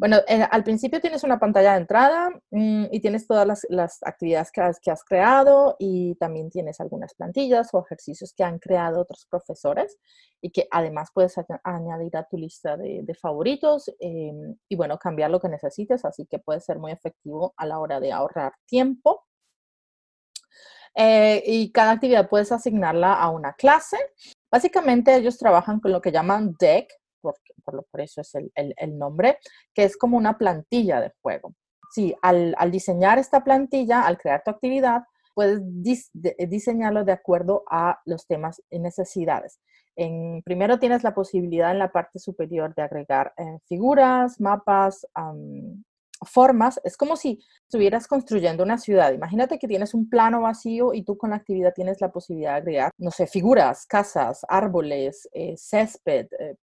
Bueno, 0.00 0.16
eh, 0.28 0.42
al 0.50 0.64
principio 0.64 0.98
tienes 0.98 1.24
una 1.24 1.38
pantalla 1.38 1.72
de 1.72 1.80
entrada 1.80 2.30
mm, 2.50 2.86
y 2.90 3.00
tienes 3.00 3.26
todas 3.26 3.66
las, 3.68 4.02
actividades 4.02 4.50
que 4.50 4.90
has, 4.90 5.04
creado 5.04 5.76
y 5.78 6.14
también 6.14 6.48
tienes 6.48 6.80
algunas 6.80 7.12
plantillas 7.12 7.68
o 7.74 7.84
ejercicios 7.84 8.32
que 8.32 8.42
han 8.42 8.58
creado 8.58 9.02
otros 9.02 9.26
profesores 9.28 9.98
y 10.40 10.52
que 10.52 10.66
además 10.70 11.10
puedes 11.12 11.34
añadir 11.64 12.16
a 12.16 12.24
tu 12.24 12.38
lista 12.38 12.78
de, 12.78 13.14
favoritos 13.20 13.90
em, 13.98 14.56
y 14.70 14.74
bueno, 14.74 14.96
cambiar 14.96 15.30
lo 15.30 15.38
que 15.38 15.50
necesites, 15.50 16.02
así 16.06 16.24
que 16.24 16.38
puede 16.38 16.60
ser 16.60 16.78
muy 16.78 16.92
efectivo 16.92 17.52
a 17.58 17.66
la 17.66 17.78
hora 17.78 18.00
de 18.00 18.10
ahorrar 18.10 18.54
tiempo. 18.64 19.26
Eh, 20.94 21.42
y 21.44 21.72
cada 21.72 21.92
actividad 21.92 22.30
puedes 22.30 22.50
asignarla 22.52 23.12
a 23.12 23.28
una 23.28 23.52
clase. 23.52 23.98
Básicamente 24.50 25.14
ellos 25.14 25.36
trabajan 25.36 25.78
con 25.78 25.92
lo 25.92 26.00
que 26.00 26.10
llaman 26.10 26.56
deck, 26.58 26.90
por, 27.70 27.84
por, 27.90 28.00
eso 28.00 28.20
es 28.20 28.34
el, 28.34 28.52
el, 28.54 28.98
nombre, 28.98 29.38
que 29.74 29.84
es 29.84 29.96
como 29.96 30.16
una 30.16 30.38
plantilla 30.38 31.00
de 31.00 31.12
juego. 31.22 31.54
Sí, 31.92 32.14
al, 32.22 32.54
al 32.58 32.70
diseñar 32.70 33.18
esta 33.18 33.42
plantilla, 33.42 34.02
al 34.02 34.18
crear 34.18 34.42
tu 34.44 34.50
actividad, 34.50 35.02
puedes 35.34 35.60
diseñarlo 36.48 37.04
de 37.04 37.12
acuerdo 37.12 37.64
a 37.70 38.00
los 38.04 38.26
temas 38.26 38.62
y 38.70 38.78
necesidades. 38.78 39.60
En, 39.96 40.42
primero 40.42 40.78
tienes 40.78 41.02
la 41.02 41.14
posibilidad 41.14 41.70
en 41.72 41.78
la 41.78 41.92
parte 41.92 42.18
superior 42.18 42.74
de 42.74 42.82
agregar 42.82 43.32
eh, 43.36 43.58
figuras, 43.66 44.40
mapas, 44.40 45.06
formas. 46.26 46.80
Es 46.84 46.96
como 46.96 47.16
si 47.16 47.42
estuvieras 47.62 48.06
construyendo 48.06 48.62
una 48.62 48.78
ciudad. 48.78 49.12
Imagínate 49.12 49.58
que 49.58 49.68
tienes 49.68 49.94
un 49.94 50.08
plano 50.08 50.42
vacío 50.42 50.94
y 50.94 51.02
tú 51.04 51.16
con 51.16 51.30
la 51.30 51.36
actividad 51.36 51.72
tienes 51.74 52.00
la 52.00 52.12
posibilidad 52.12 52.52
de 52.52 52.58
agregar, 52.58 52.90
no 52.98 53.10
sé, 53.10 53.26
figuras, 53.26 53.86
casas, 53.86 54.44
árboles, 54.48 55.28
eh, 55.32 55.54
césped, 55.56 56.26
eh, 56.38 56.56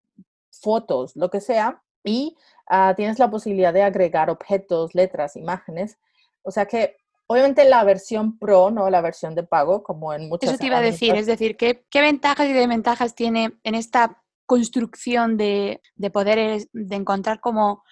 fotos, 0.59 1.15
lo 1.15 1.29
que 1.29 1.41
sea, 1.41 1.81
y 2.03 2.35
ah, 2.69 2.93
tienes 2.95 3.19
la 3.19 3.29
posibilidad 3.29 3.73
de 3.73 3.83
agregar 3.83 4.29
objetos, 4.29 4.95
letras, 4.95 5.35
imágenes. 5.35 5.97
O 6.41 6.51
sea 6.51 6.65
que 6.65 6.97
obviamente 7.27 7.65
la 7.65 7.83
versión 7.83 8.37
pro, 8.39 8.71
no 8.71 8.89
la 8.89 9.01
versión 9.01 9.35
de 9.35 9.43
pago, 9.43 9.83
como 9.83 10.13
en 10.13 10.29
muchas 10.29 10.51
Eso 10.51 10.59
te 10.59 10.67
iba 10.67 10.77
a 10.77 10.81
decir, 10.81 11.15
es 11.15 11.25
decir, 11.25 11.57
¿qué, 11.57 11.85
qué 11.89 12.01
ventajas 12.01 12.47
y 12.47 12.53
desventajas 12.53 13.15
tiene 13.15 13.57
en 13.63 13.75
esta 13.75 14.23
construcción 14.45 15.37
de, 15.37 15.81
de 15.95 16.09
poder 16.09 16.67
de 16.71 16.95
encontrar 16.95 17.41
como 17.41 17.83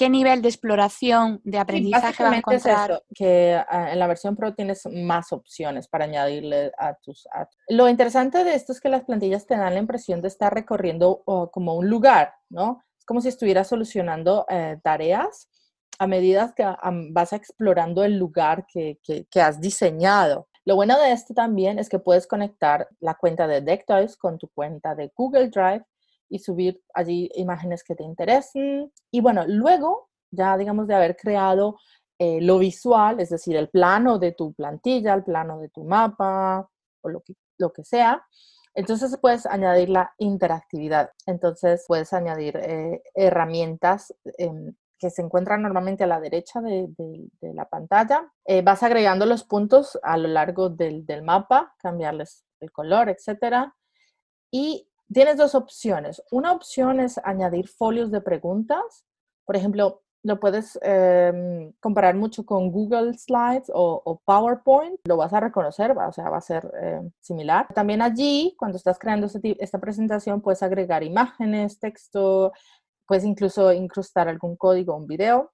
qué 0.00 0.08
nivel 0.08 0.40
de 0.40 0.48
exploración, 0.48 1.42
de 1.44 1.58
aprendizaje 1.58 2.24
va 2.24 2.30
a 2.30 2.36
encontrar. 2.38 2.90
Es 2.90 2.96
eso, 2.96 3.04
que 3.14 3.62
ah, 3.68 3.92
en 3.92 3.98
la 3.98 4.06
versión 4.06 4.34
Pro 4.34 4.54
tienes 4.54 4.86
más 4.86 5.30
opciones 5.30 5.88
para 5.88 6.06
añadirle 6.06 6.72
a 6.78 6.94
tus, 6.94 7.28
Lo 7.68 7.86
interesante 7.86 8.42
de 8.42 8.54
esto 8.54 8.72
es 8.72 8.80
que 8.80 8.88
las 8.88 9.04
plantillas 9.04 9.46
te 9.46 9.58
dan 9.58 9.74
la 9.74 9.80
impresión 9.80 10.22
de 10.22 10.28
estar 10.28 10.54
recorriendo 10.54 11.22
como 11.52 11.74
un 11.74 11.90
lugar, 11.90 12.32
¿no? 12.48 12.82
Es 12.98 13.04
como 13.04 13.20
si 13.20 13.28
estuvieras 13.28 13.68
solucionando 13.68 14.46
eh, 14.48 14.78
tareas 14.82 15.50
a 15.98 16.06
medida 16.06 16.54
que 16.56 16.64
vas 17.10 17.34
explorando 17.34 18.02
el 18.02 18.16
lugar 18.16 18.64
que, 18.72 18.98
que, 19.02 19.42
has 19.42 19.60
diseñado. 19.60 20.48
Lo 20.64 20.76
bueno 20.76 20.98
de 20.98 21.12
esto 21.12 21.34
también 21.34 21.78
es 21.78 21.90
que 21.90 21.98
puedes 21.98 22.26
conectar 22.26 22.88
la 23.00 23.16
cuenta 23.16 23.46
de 23.46 23.60
DeckToys 23.60 24.16
con 24.16 24.38
tu 24.38 24.48
cuenta 24.48 24.94
de 24.94 25.12
Google 25.14 25.50
Drive 25.50 25.84
y 26.30 26.38
subir 26.38 26.82
allí 26.94 27.30
imágenes 27.34 27.84
que 27.84 27.94
te 27.94 28.04
interesen. 28.04 28.90
Y 29.10 29.20
bueno, 29.20 29.44
luego, 29.46 30.08
ya 30.30 30.56
digamos 30.56 30.86
de 30.86 30.94
haber 30.94 31.16
creado 31.16 31.76
eh, 32.18 32.40
lo 32.40 32.58
visual, 32.58 33.20
es 33.20 33.30
decir, 33.30 33.56
el 33.56 33.68
plano 33.68 34.18
de 34.18 34.32
tu 34.32 34.54
plantilla, 34.54 35.12
el 35.12 35.24
plano 35.24 35.58
de 35.58 35.68
tu 35.68 35.84
mapa 35.84 36.68
o 37.02 37.08
lo 37.08 37.20
que, 37.20 37.34
lo 37.58 37.72
que 37.72 37.84
sea, 37.84 38.24
entonces 38.74 39.16
puedes 39.20 39.46
añadir 39.46 39.88
la 39.88 40.12
interactividad. 40.18 41.10
Entonces 41.26 41.84
puedes 41.86 42.12
añadir 42.12 42.56
eh, 42.56 43.02
herramientas 43.14 44.14
em, 44.38 44.74
que 44.98 45.10
se 45.10 45.22
encuentran 45.22 45.62
normalmente 45.62 46.04
a 46.04 46.06
la 46.06 46.20
derecha 46.20 46.60
de, 46.60 46.88
la 47.40 47.64
pantalla. 47.64 48.30
Eh, 48.44 48.62
vas 48.62 48.82
agregando 48.82 49.26
los 49.26 49.44
puntos 49.44 49.98
a 50.02 50.16
lo 50.16 50.28
largo 50.28 50.68
del, 50.68 51.04
del 51.06 51.22
mapa, 51.22 51.74
cambiarles 51.78 52.44
el 52.60 52.70
color, 52.70 53.08
etcétera. 53.08 53.74
Y 54.52 54.89
tienes 55.12 55.36
dos 55.36 55.54
opciones. 55.54 56.22
Una 56.30 56.52
opción 56.52 57.00
es 57.00 57.18
añadir 57.24 57.68
folios 57.68 58.10
de 58.10 58.20
preguntas. 58.20 59.04
Por 59.44 59.56
ejemplo, 59.56 60.02
lo 60.22 60.38
puedes 60.38 60.78
em, 60.82 61.72
comparar 61.80 62.14
mucho 62.14 62.44
con 62.44 62.70
Google 62.70 63.14
Slides 63.16 63.70
o, 63.72 64.20
PowerPoint, 64.24 65.00
lo 65.04 65.16
vas 65.16 65.32
a 65.32 65.40
reconocer, 65.40 65.92
o 65.92 66.12
sea, 66.12 66.28
va 66.28 66.38
a 66.38 66.42
ser 66.42 66.70
em, 66.80 67.10
similar. 67.20 67.66
También 67.74 68.02
allí, 68.02 68.54
cuando 68.58 68.76
estás 68.76 68.98
creando 68.98 69.26
este 69.26 69.56
esta 69.62 69.78
presentación, 69.78 70.42
puedes 70.42 70.62
agregar 70.62 71.02
imágenes, 71.02 71.78
texto, 71.78 72.52
puedes 73.06 73.24
incluso 73.24 73.72
incrustar 73.72 74.28
algún 74.28 74.56
código 74.56 74.94
o 74.94 74.98
un 74.98 75.06
video. 75.06 75.52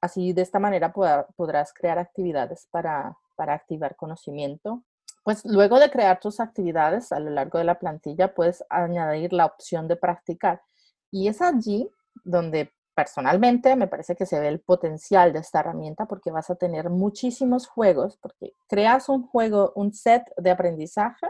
Así, 0.00 0.32
de 0.32 0.42
esta 0.42 0.58
manera 0.58 0.92
podrás 0.92 1.72
crear 1.72 1.98
actividades 1.98 2.68
para, 2.70 3.16
para 3.36 3.54
activar 3.54 3.96
conocimiento. 3.96 4.84
Pues 5.28 5.44
luego 5.44 5.78
de 5.78 5.90
crear 5.90 6.18
tus 6.20 6.40
actividades 6.40 7.12
a 7.12 7.20
lo 7.20 7.28
largo 7.28 7.58
de 7.58 7.64
la 7.64 7.78
plantilla, 7.78 8.32
puedes 8.32 8.64
añadir 8.70 9.34
la 9.34 9.44
opción 9.44 9.86
de 9.86 9.96
practicar. 9.96 10.62
Y 11.10 11.28
es 11.28 11.42
allí 11.42 11.90
donde 12.24 12.72
personalmente 12.94 13.76
me 13.76 13.88
parece 13.88 14.16
que 14.16 14.24
se 14.24 14.40
ve 14.40 14.48
el 14.48 14.60
potencial 14.60 15.34
de 15.34 15.40
esta 15.40 15.60
herramienta 15.60 16.06
porque 16.06 16.30
vas 16.30 16.48
a 16.48 16.54
tener 16.54 16.88
muchísimos 16.88 17.66
juegos, 17.66 18.16
porque 18.22 18.54
creas 18.70 19.10
un 19.10 19.26
juego, 19.26 19.74
un 19.74 19.92
set 19.92 20.22
de 20.38 20.50
aprendizaje 20.50 21.26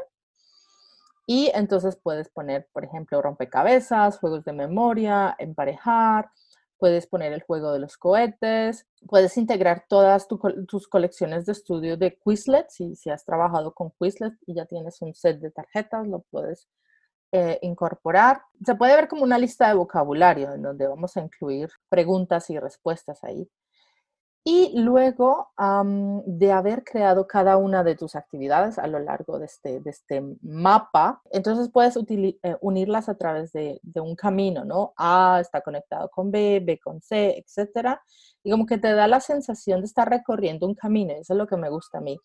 y 1.26 1.50
entonces 1.52 1.98
puedes 2.00 2.28
poner, 2.28 2.68
por 2.72 2.84
ejemplo, 2.84 3.20
rompecabezas, 3.20 4.20
juegos 4.20 4.44
de 4.44 4.52
memoria, 4.52 5.34
emparejar, 5.40 6.30
puedes 6.78 7.06
poner 7.06 7.32
el 7.32 7.42
juego 7.42 7.72
de 7.72 7.80
los 7.80 7.96
cohetes, 7.96 8.86
puedes 9.08 9.36
integrar 9.36 9.84
todas 9.88 10.26
tus 10.28 10.88
colecciones 10.88 11.46
de 11.46 11.52
estudio 11.52 11.96
de 11.96 12.18
Quizlet, 12.24 12.70
si, 12.70 13.10
has 13.10 13.24
trabajado 13.24 13.74
con 13.74 13.92
Quizlet 13.98 14.34
y 14.46 14.54
ya 14.54 14.66
tienes 14.66 15.00
un 15.02 15.14
set 15.14 15.40
de 15.40 15.50
tarjetas, 15.50 16.06
lo 16.06 16.20
puedes 16.30 16.68
eh, 17.32 17.58
incorporar. 17.62 18.42
Se 18.64 18.74
puede 18.74 18.96
ver 18.96 19.08
como 19.08 19.22
una 19.22 19.38
lista 19.38 19.68
de 19.68 19.74
vocabulario 19.74 20.52
en 20.54 20.62
donde 20.62 20.86
vamos 20.86 21.16
a 21.16 21.20
incluir 21.20 21.68
preguntas 21.88 22.48
y 22.50 22.58
respuestas 22.58 23.22
ahí. 23.24 23.48
Y 24.44 24.72
luego 24.80 25.50
de 26.24 26.52
haber 26.52 26.82
creado 26.82 27.26
cada 27.26 27.58
una 27.58 27.84
de 27.84 27.96
tus 27.96 28.14
actividades 28.14 28.78
a 28.78 28.86
lo 28.86 28.98
largo 28.98 29.38
de 29.38 29.44
este, 29.44 29.80
de 29.80 29.90
este 29.90 30.22
mapa, 30.40 31.20
entonces 31.30 31.70
puedes 31.70 31.96
eh, 31.96 32.56
unirlas 32.62 33.10
a 33.10 33.16
través 33.16 33.52
de, 33.52 33.78
de, 33.82 34.00
un 34.00 34.16
camino, 34.16 34.64
¿no? 34.64 34.94
A 34.96 35.38
está 35.40 35.60
conectado 35.60 36.08
con 36.08 36.30
B, 36.30 36.62
B 36.64 36.78
con 36.78 37.02
C, 37.02 37.36
etcétera. 37.36 38.00
Y 38.42 38.50
como 38.50 38.64
que 38.64 38.78
te 38.78 38.92
da 38.94 39.06
la 39.06 39.20
sensación 39.20 39.80
de 39.80 39.86
estar 39.86 40.08
recorriendo 40.08 40.66
un 40.66 40.74
camino, 40.74 41.12
eso 41.12 41.34
es 41.34 41.38
lo 41.38 41.46
que 41.46 41.56
me 41.56 41.68
gusta 41.68 41.98
a 41.98 42.00
mí. 42.00 42.18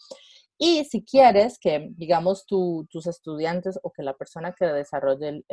Y 0.58 0.86
si 0.86 1.04
quieres 1.04 1.60
que, 1.60 1.90
digamos, 1.92 2.46
tus 2.46 3.08
estudiantes 3.08 3.80
o 3.84 3.92
que 3.92 4.04
la 4.04 4.14
persona 4.14 4.54
que 4.54 4.66
desarrolle 4.66 5.44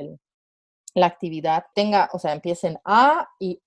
la 0.94 1.06
actividad 1.06 1.64
tenga, 1.74 2.10
o 2.12 2.18
sea, 2.18 2.32
empiece 2.32 2.68
en 2.68 2.78
A 2.84 3.28
y 3.38 3.60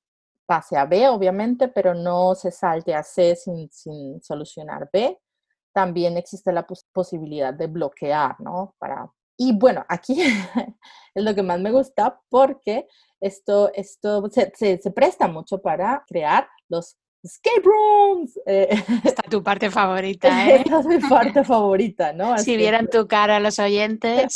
pase 0.46 0.78
a 0.78 0.86
B, 0.86 1.08
obviamente, 1.08 1.68
pero 1.68 1.94
no 1.94 2.36
se 2.36 2.52
salte 2.52 2.94
a 2.94 3.04
C 3.04 3.36
sin, 3.36 4.22
solucionar 4.22 4.90
B, 4.92 5.20
también 5.74 6.18
existe 6.18 6.52
la 6.52 6.66
posibilidad 6.94 7.54
de 7.54 7.68
bloquear, 7.68 8.40
¿no? 8.40 8.76
Para, 8.78 9.12
y 9.38 9.58
bueno, 9.58 9.86
aquí 9.88 10.22
es 11.16 11.24
lo 11.24 11.34
que 11.34 11.44
más 11.44 11.60
me 11.60 11.72
gusta 11.72 12.20
porque 12.30 12.88
esto, 13.20 13.72
esto 13.74 14.30
se, 14.30 14.52
se 14.82 14.92
presta 14.92 15.28
mucho 15.28 15.62
para 15.62 16.04
crear 16.08 16.48
los 16.70 16.98
escape 17.24 17.62
rooms. 17.64 18.40
Eh, 18.46 18.68
Esta 19.04 19.22
es 19.24 19.30
tu 19.30 19.42
parte 19.42 19.72
favorita, 19.72 20.48
¿eh? 20.48 20.64
Esta 20.66 20.80
es 20.82 20.86
mi 20.86 21.00
parte 21.00 21.44
favorita, 21.44 22.14
¿no? 22.14 22.38
si 22.38 22.58
vieran 22.58 22.88
tu 22.88 23.08
cara 23.08 23.40
los 23.40 23.60
oyentes. 23.60 24.36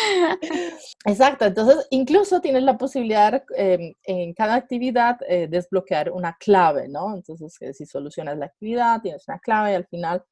Exacto, 1.04 1.44
entonces 1.46 1.86
incluso 1.90 2.40
tienes 2.40 2.62
la 2.62 2.76
posibilidad 2.78 3.42
em, 3.56 3.94
en 4.04 4.34
cada 4.34 4.54
actividad 4.54 5.18
eh, 5.28 5.48
desbloquear 5.48 6.10
una 6.12 6.36
clave, 6.38 6.88
¿no? 6.88 7.14
Entonces, 7.14 7.56
si 7.76 7.86
solucionas 7.86 8.38
la 8.38 8.46
actividad, 8.46 9.00
tienes 9.02 9.26
una 9.28 9.38
clave 9.38 9.72
y 9.72 9.74
al 9.74 9.86
final, 9.86 10.24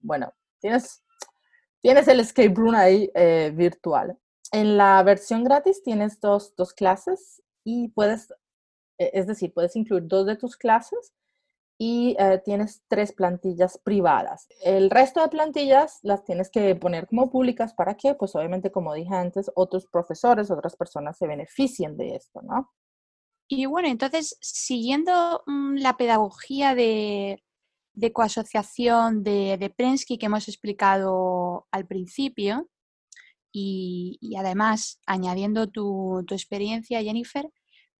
bueno, 0.00 0.32
tienes, 0.60 1.02
tienes 1.80 2.08
el 2.08 2.20
escape 2.20 2.54
room 2.54 2.74
ahí 2.74 3.10
eh, 3.14 3.52
virtual. 3.54 4.18
En 4.52 4.76
la 4.76 5.02
versión 5.02 5.44
gratis 5.44 5.82
tienes 5.82 6.20
dos, 6.20 6.54
dos 6.56 6.72
clases 6.72 7.42
y 7.64 7.88
puedes 7.88 8.28
e, 8.98 9.10
es 9.14 9.26
decir, 9.26 9.52
puedes 9.52 9.76
incluir 9.76 10.04
dos 10.06 10.26
de 10.26 10.36
tus 10.36 10.56
clases 10.56 11.12
y 11.84 12.14
eh, 12.16 12.40
tienes 12.44 12.84
tres 12.86 13.12
plantillas 13.12 13.76
privadas. 13.76 14.46
El 14.62 14.88
resto 14.88 15.20
de 15.20 15.28
plantillas 15.28 15.98
las 16.02 16.24
tienes 16.24 16.48
que 16.48 16.76
poner 16.76 17.08
como 17.08 17.28
públicas 17.28 17.74
para 17.74 17.96
que, 17.96 18.14
pues 18.14 18.36
obviamente, 18.36 18.70
como 18.70 18.94
dije 18.94 19.12
antes, 19.12 19.50
otros 19.56 19.88
profesores, 19.88 20.52
otras 20.52 20.76
personas 20.76 21.18
se 21.18 21.26
beneficien 21.26 21.96
de 21.96 22.14
esto, 22.14 22.40
¿no? 22.42 22.70
Y 23.48 23.66
bueno, 23.66 23.88
entonces, 23.88 24.38
siguiendo 24.40 25.42
mm, 25.46 25.78
la 25.78 25.96
pedagogía 25.96 26.76
de, 26.76 27.42
de 27.94 28.12
coasociación 28.12 29.24
de, 29.24 29.56
de, 29.58 29.68
Prensky 29.68 30.18
que 30.18 30.26
hemos 30.26 30.46
explicado 30.46 31.66
al 31.72 31.88
principio, 31.88 32.68
y, 33.50 34.36
además 34.38 35.00
añadiendo 35.04 35.66
tu, 35.66 36.22
tu 36.28 36.34
experiencia, 36.36 37.02
Jennifer, 37.02 37.50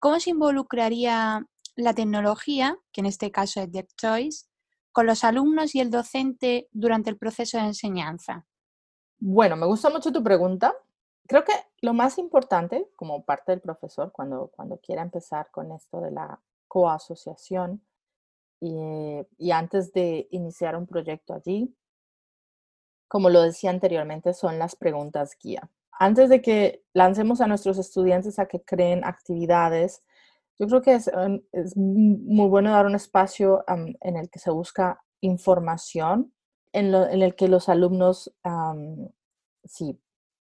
¿Cómo 0.02 0.18
se 0.18 0.30
involucraría 0.30 1.46
la 1.76 1.94
tecnología, 1.94 2.78
que 2.92 3.00
en 3.00 3.06
este 3.06 3.30
caso 3.30 3.60
es 3.60 3.70
DeckToys, 3.72 4.48
con 4.92 5.06
los 5.06 5.24
alumnos 5.24 5.74
y 5.74 5.80
el 5.80 5.90
docente 5.90 6.68
durante 6.72 7.10
el 7.10 7.16
proceso 7.16 7.58
de 7.58 7.64
enseñanza? 7.64 8.46
Bueno, 9.18 9.56
me 9.56 9.66
gusta 9.66 9.88
mucho 9.88 10.12
tu 10.12 10.22
pregunta. 10.22 10.74
Creo 11.26 11.44
que 11.44 11.52
lo 11.80 11.94
más 11.94 12.18
importante 12.18 12.88
como 12.96 13.24
parte 13.24 13.52
del 13.52 13.60
profesor 13.60 14.12
cuando, 14.12 14.48
cuando 14.54 14.78
quiera 14.78 15.02
empezar 15.02 15.50
con 15.50 15.72
esto 15.72 16.00
de 16.00 16.10
la 16.10 16.40
coasociación 16.68 17.82
y 18.60 19.50
antes 19.50 19.92
de 19.92 20.28
iniciar 20.30 20.76
un 20.76 20.86
proyecto 20.86 21.34
allí, 21.34 21.74
como 23.08 23.28
lo 23.28 23.42
decía 23.42 23.70
anteriormente, 23.70 24.34
son 24.34 24.58
las 24.58 24.76
preguntas 24.76 25.36
guía 25.42 25.68
antes 26.02 26.28
de 26.28 26.42
que 26.42 26.82
lancemos 26.94 27.40
a 27.40 27.46
nuestros 27.46 27.78
estudiantes 27.78 28.40
a 28.40 28.46
que 28.46 28.60
creen 28.60 29.04
actividades, 29.04 30.02
yo 30.62 30.68
creo 30.68 30.82
que 30.82 30.94
es, 30.94 31.76
muy 31.76 32.48
bueno 32.48 32.70
dar 32.70 32.86
un 32.86 32.94
espacio 32.94 33.64
en 33.66 34.16
el 34.16 34.30
que 34.30 34.38
se 34.38 34.52
busca 34.52 35.02
información, 35.20 36.32
en, 36.72 36.94
el 36.94 37.34
que 37.34 37.48
los 37.48 37.68
alumnos 37.68 38.32
sí, 39.64 40.00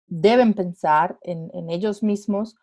deben 0.07 0.55
pensar 0.55 1.19
en, 1.21 1.51
en 1.53 1.69
ellos 1.69 2.03
mismos, 2.03 2.57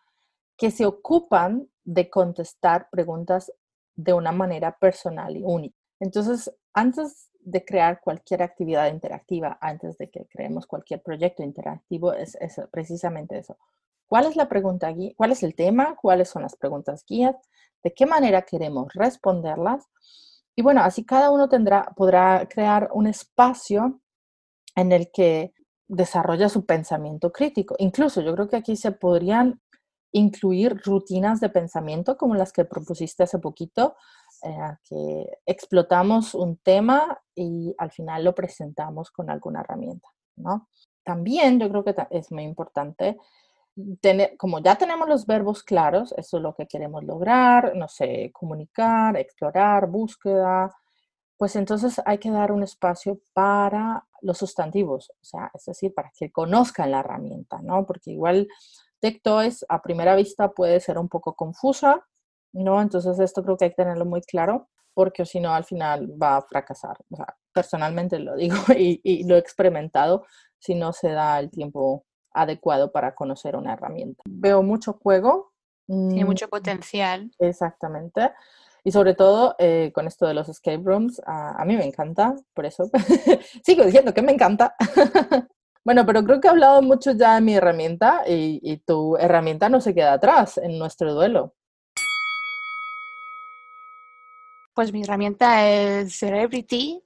que 0.56 0.72
se 0.72 0.84
ocupan 0.84 1.68
de 1.84 2.10
contestar 2.10 2.88
preguntas 2.90 3.52
de 3.94 4.14
una 4.14 4.32
manera 4.32 4.76
personal 4.76 5.36
y 5.36 5.42
única. 5.44 5.78
Entonces, 6.00 6.52
antes 6.72 7.30
de 7.38 7.64
crear 7.64 8.00
cualquier 8.00 8.42
actividad 8.42 8.92
interactiva 8.92 9.58
antes 9.60 9.96
de 9.96 10.10
que 10.10 10.26
creemos 10.26 10.66
cualquier 10.66 11.02
proyecto 11.02 11.44
interactivo 11.44 12.14
es, 12.14 12.36
precisamente 12.72 13.38
eso. 13.38 13.56
¿Cuál 14.06 14.26
es 14.26 14.36
la 14.36 14.48
pregunta 14.48 14.90
guía? 14.90 15.12
¿Cuál 15.16 15.32
es 15.32 15.42
el 15.42 15.54
tema? 15.54 15.96
¿Cuáles 16.00 16.28
son 16.28 16.42
las 16.42 16.56
preguntas 16.56 17.04
guías? 17.06 17.36
¿De 17.82 17.92
qué 17.92 18.06
manera 18.06 18.42
queremos 18.42 18.92
responderlas? 18.94 19.88
Y 20.56 20.62
bueno, 20.62 20.82
así 20.82 21.04
cada 21.04 21.30
uno 21.30 21.48
tendrá, 21.48 21.92
podrá 21.96 22.46
crear 22.48 22.90
un 22.92 23.06
espacio 23.06 24.00
en 24.76 24.92
el 24.92 25.10
que 25.12 25.52
desarrolla 25.88 26.48
su 26.48 26.64
pensamiento 26.64 27.32
crítico. 27.32 27.74
Incluso 27.78 28.20
yo 28.20 28.34
creo 28.34 28.48
que 28.48 28.56
aquí 28.56 28.76
se 28.76 28.92
podrían 28.92 29.60
incluir 30.12 30.80
rutinas 30.84 31.40
de 31.40 31.48
pensamiento 31.48 32.16
como 32.16 32.36
las 32.36 32.52
que 32.52 32.64
propusiste 32.64 33.24
hace 33.24 33.40
poquito, 33.40 33.96
eh, 34.42 34.76
que 34.88 35.26
explotamos 35.44 36.34
un 36.34 36.56
tema 36.58 37.20
y 37.34 37.74
al 37.78 37.90
final 37.90 38.24
lo 38.24 38.34
presentamos 38.34 39.10
con 39.10 39.28
alguna 39.28 39.60
herramienta, 39.60 40.08
¿no? 40.36 40.68
También 41.04 41.58
yo 41.58 41.68
creo 41.68 41.84
que 41.84 41.94
es 42.10 42.30
muy 42.30 42.44
importante 42.44 43.18
como 44.38 44.60
ya 44.60 44.76
tenemos 44.76 45.08
los 45.08 45.26
verbos 45.26 45.62
claros, 45.62 46.14
eso 46.16 46.36
es 46.36 46.42
lo 46.42 46.54
que 46.54 46.66
queremos 46.66 47.04
lograr, 47.04 47.74
no 47.74 47.88
sé, 47.88 48.30
comunicar, 48.32 49.16
explorar, 49.16 49.88
búsqueda, 49.88 50.70
pues 51.36 51.56
entonces 51.56 52.00
hay 52.06 52.18
que 52.18 52.30
dar 52.30 52.52
un 52.52 52.62
espacio 52.62 53.20
para 53.32 54.06
los 54.22 54.38
sustantivos, 54.38 55.10
o 55.20 55.24
sea, 55.24 55.50
es 55.54 55.64
decir, 55.64 55.92
para 55.92 56.12
que 56.16 56.30
conozcan 56.30 56.90
la 56.92 57.00
herramienta, 57.00 57.60
¿no? 57.62 57.84
Porque 57.86 58.12
igual 58.12 58.48
TechToys 59.00 59.66
a 59.68 59.82
primera 59.82 60.14
vista 60.14 60.52
puede 60.52 60.80
ser 60.80 60.98
un 60.98 61.08
poco 61.08 61.34
confusa, 61.34 62.06
¿no? 62.52 62.80
Entonces 62.80 63.18
esto 63.18 63.42
creo 63.42 63.56
que 63.56 63.66
hay 63.66 63.70
que 63.72 63.82
tenerlo 63.82 64.06
muy 64.06 64.22
claro 64.22 64.68
porque 64.94 65.26
si 65.26 65.40
no 65.40 65.52
al 65.52 65.64
final 65.64 66.10
va 66.20 66.36
a 66.36 66.42
fracasar. 66.42 66.96
O 67.10 67.16
sea, 67.16 67.36
personalmente 67.52 68.18
lo 68.18 68.36
digo 68.36 68.56
y, 68.78 69.24
lo 69.24 69.36
he 69.36 69.38
experimentado 69.38 70.24
si 70.58 70.74
no 70.74 70.92
se 70.92 71.10
da 71.10 71.38
el 71.40 71.50
tiempo 71.50 72.06
adecuado 72.34 72.92
para 72.92 73.14
conocer 73.14 73.56
una 73.56 73.72
herramienta. 73.72 74.22
Veo 74.26 74.62
mucho 74.62 74.94
juego. 74.94 75.52
Tiene 75.86 76.24
mm, 76.24 76.26
mucho 76.26 76.48
potencial. 76.48 77.30
Exactamente. 77.38 78.32
Y 78.82 78.92
sobre 78.92 79.14
todo 79.14 79.54
eh, 79.58 79.92
con 79.94 80.06
esto 80.06 80.26
de 80.26 80.34
los 80.34 80.48
escape 80.48 80.82
rooms, 80.84 81.22
a, 81.24 81.64
mí 81.64 81.76
me 81.76 81.86
encanta, 81.86 82.36
por 82.52 82.66
eso 82.66 82.90
sigo 83.64 83.84
diciendo 83.84 84.12
que 84.12 84.20
me 84.20 84.32
encanta. 84.32 84.74
bueno, 85.84 86.04
pero 86.04 86.22
creo 86.22 86.40
que 86.40 86.48
he 86.48 86.50
hablado 86.50 86.82
mucho 86.82 87.12
ya 87.12 87.36
de 87.36 87.40
mi 87.40 87.54
herramienta 87.54 88.24
y 88.26 88.76
tu 88.84 89.16
herramienta 89.16 89.70
no 89.70 89.80
se 89.80 89.94
queda 89.94 90.12
atrás 90.12 90.58
en 90.58 90.78
nuestro 90.78 91.14
duelo. 91.14 91.54
Pues 94.74 94.92
mi 94.92 95.02
herramienta 95.02 95.68
es 95.68 96.18
Celebrity 96.18 97.00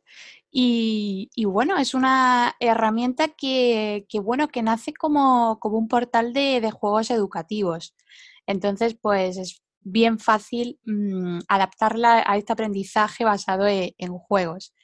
y, 0.51 1.45
bueno, 1.45 1.77
es 1.79 1.95
una 1.95 2.57
herramienta 2.61 3.29
que, 3.29 4.07
bueno, 4.23 4.49
que 4.49 4.63
nace 4.63 4.93
como, 4.95 5.59
como 5.61 5.79
un 5.79 5.89
portal 5.89 6.33
de, 6.33 6.71
juegos 6.71 7.11
educativos. 7.11 7.95
Entonces, 8.47 8.97
pues 9.01 9.37
es 9.37 9.63
bien 9.81 10.19
fácil 10.19 10.79
mm, 10.85 11.41
adaptarla 11.49 12.25
a 12.27 12.37
este 12.37 12.53
aprendizaje 12.53 13.25
basado 13.25 13.67
e, 13.69 13.95
en, 13.99 14.13
juegos. 14.19 14.75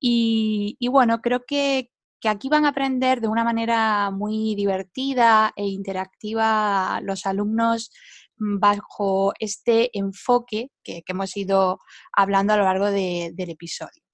Y, 0.00 0.76
bueno, 0.90 1.20
creo 1.22 1.44
que, 1.46 1.90
que, 2.20 2.28
aquí 2.28 2.48
van 2.48 2.64
a 2.66 2.70
aprender 2.70 3.20
de 3.20 3.28
una 3.28 3.44
manera 3.44 4.10
muy 4.10 4.54
divertida 4.56 5.52
e 5.56 5.66
interactiva 5.66 7.00
los 7.02 7.26
alumnos 7.26 7.90
bajo 8.38 9.32
este 9.38 9.96
enfoque 9.98 10.70
que, 10.82 11.02
hemos 11.06 11.36
ido 11.36 11.78
hablando 12.12 12.54
a 12.54 12.56
lo 12.56 12.64
largo 12.64 12.90
del 12.90 13.50
episodio. 13.50 14.05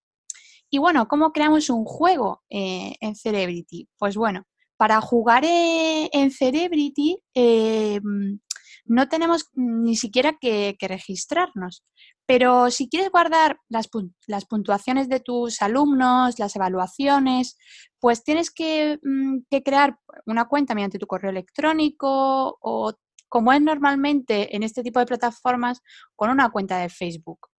Y 0.75 0.79
bueno, 0.79 1.07
¿cómo 1.07 1.33
creamos 1.33 1.69
un 1.69 1.85
juego 1.85 2.43
eh, 2.49 2.95
en 3.03 3.15
Celebrity? 3.15 3.91
Pues 3.99 4.17
bueno, 4.17 4.47
para 4.79 5.03
jugar 5.03 5.45
eh, 5.45 6.09
en 6.15 6.31
Celebrity 6.31 7.23
eh, 7.35 8.01
no 8.87 9.07
tenemos 9.07 9.51
ni 9.53 9.97
siquiera 9.97 10.39
que, 10.41 10.75
registrarnos. 10.81 11.85
Pero 12.25 12.71
si 12.71 12.89
quieres 12.89 13.11
guardar 13.11 13.59
las, 13.69 13.89
puntuaciones 14.49 15.11
de 15.11 15.21
tus 15.21 15.61
alumnos, 15.61 16.39
las 16.39 16.57
evaluaciones, 16.57 17.59
pues 18.01 18.25
tienes 18.25 18.51
mm, 18.51 19.41
que, 19.51 19.63
crear 19.63 19.99
una 20.25 20.47
cuenta 20.47 20.75
mediante 20.75 20.99
tu 20.99 21.07
correo 21.07 21.31
electrónico 21.33 22.57
o, 22.63 22.95
como 23.29 23.53
es 23.53 23.61
normalmente 23.61 24.57
en 24.57 24.63
este 24.63 24.83
tipo 24.83 25.01
de 25.01 25.07
plataformas, 25.07 25.83
con 26.17 26.31
una 26.31 26.49
cuenta 26.49 26.79
de 26.79 26.89
Facebook. 26.89 27.52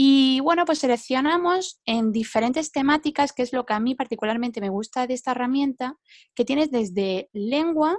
Y 0.00 0.38
bueno, 0.38 0.64
pues 0.64 0.78
seleccionamos 0.78 1.80
en 1.84 2.12
diferentes 2.12 2.70
temáticas, 2.70 3.32
que 3.32 3.42
es 3.42 3.52
lo 3.52 3.66
que 3.66 3.74
a 3.74 3.80
mí 3.80 3.96
particularmente 3.96 4.60
me 4.60 4.68
gusta 4.68 5.08
de 5.08 5.14
esta 5.14 5.32
herramienta, 5.32 5.96
que 6.36 6.44
tienes 6.44 6.70
desde 6.70 7.28
lengua, 7.32 7.98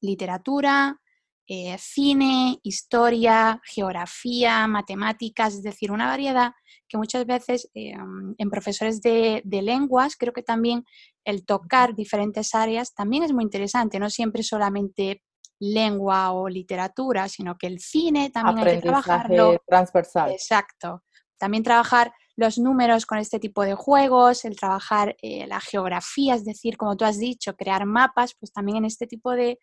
literatura, 0.00 1.00
eh, 1.48 1.76
cine, 1.80 2.60
historia, 2.62 3.60
geografía, 3.64 4.68
matemáticas, 4.68 5.54
es 5.54 5.64
decir, 5.64 5.90
una 5.90 6.06
variedad 6.06 6.52
que 6.86 6.98
muchas 6.98 7.26
veces 7.26 7.68
eh, 7.74 7.96
en 8.38 8.50
profesores 8.50 9.02
de, 9.02 9.42
lenguas 9.44 10.14
creo 10.16 10.32
que 10.32 10.44
también 10.44 10.84
el 11.24 11.44
tocar 11.44 11.96
diferentes 11.96 12.54
áreas 12.54 12.94
también 12.94 13.24
es 13.24 13.32
muy 13.32 13.42
interesante, 13.42 13.98
no 13.98 14.08
siempre 14.08 14.44
solamente 14.44 15.20
lengua 15.62 16.32
o 16.32 16.48
literatura, 16.48 17.28
sino 17.28 17.56
que 17.56 17.68
el 17.68 17.78
cine 17.78 18.30
también 18.30 18.66
hay 18.66 18.74
que 18.76 18.82
trabajarlo. 18.82 19.62
transversal. 19.64 20.32
Exacto. 20.32 21.04
También 21.38 21.62
trabajar 21.62 22.12
los 22.34 22.58
números 22.58 23.06
con 23.06 23.18
este 23.18 23.38
tipo 23.38 23.62
de 23.62 23.74
juegos, 23.74 24.44
el 24.44 24.56
trabajar 24.56 25.14
eh, 25.22 25.46
la 25.46 25.60
geografía, 25.60 26.34
es 26.34 26.44
decir, 26.44 26.76
como 26.76 26.96
tú 26.96 27.04
has 27.04 27.18
dicho, 27.18 27.54
crear 27.54 27.86
mapas, 27.86 28.34
pues 28.40 28.52
también 28.52 28.78
en 28.78 28.86
este 28.86 29.06
tipo 29.06 29.30
de, 29.30 29.60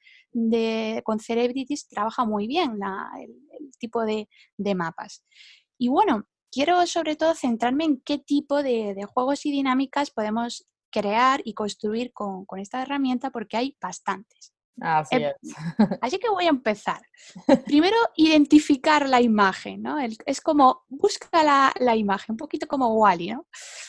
con 1.03 1.19
Celebrities 1.19 1.89
trabaja 1.89 2.23
muy 2.23 2.47
bien 2.47 2.79
el, 3.19 3.71
tipo 3.77 4.05
de, 4.05 4.29
mapas. 4.75 5.25
Y 5.77 5.89
bueno, 5.89 6.23
quiero 6.49 6.87
sobre 6.87 7.17
todo 7.17 7.35
centrarme 7.35 7.83
en 7.83 8.01
qué 8.01 8.19
tipo 8.19 8.63
de, 8.63 8.95
juegos 9.13 9.45
y 9.45 9.51
dinámicas 9.51 10.11
podemos 10.11 10.65
crear 10.91 11.41
y 11.43 11.53
construir 11.53 12.13
con, 12.13 12.45
con 12.45 12.59
esta 12.59 12.81
herramienta 12.81 13.31
porque 13.31 13.57
hay 13.57 13.77
bastantes. 13.81 14.53
Así 14.81 15.15
em, 15.15 15.31
Así 16.01 16.17
que 16.19 16.29
voy 16.29 16.45
a 16.45 16.49
empezar. 16.49 17.01
Primero, 17.65 17.97
identificar 18.15 19.07
la 19.07 19.21
imagen, 19.21 19.81
¿no? 19.81 19.97
es 19.99 20.41
como, 20.41 20.85
busca 20.87 21.43
la, 21.43 21.95
imagen, 21.95 22.33
un 22.33 22.37
poquito 22.37 22.67
como 22.67 22.93
Wally, 22.93 23.33
¿no? 23.33 23.47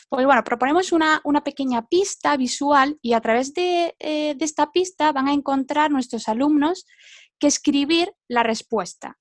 Pues 0.09 0.25
bueno, 0.25 0.43
proponemos 0.43 0.91
una, 0.91 1.21
pequeña 1.43 1.87
pista 1.87 2.35
visual 2.37 2.97
y 3.01 3.13
a 3.13 3.21
través 3.21 3.53
de, 3.53 3.95
eh, 3.99 4.35
de, 4.35 4.45
esta 4.45 4.71
pista 4.71 5.11
van 5.11 5.27
a 5.27 5.33
encontrar 5.33 5.91
nuestros 5.91 6.27
alumnos 6.27 6.85
que 7.39 7.47
escribir 7.47 8.13
la 8.27 8.43
respuesta. 8.43 9.17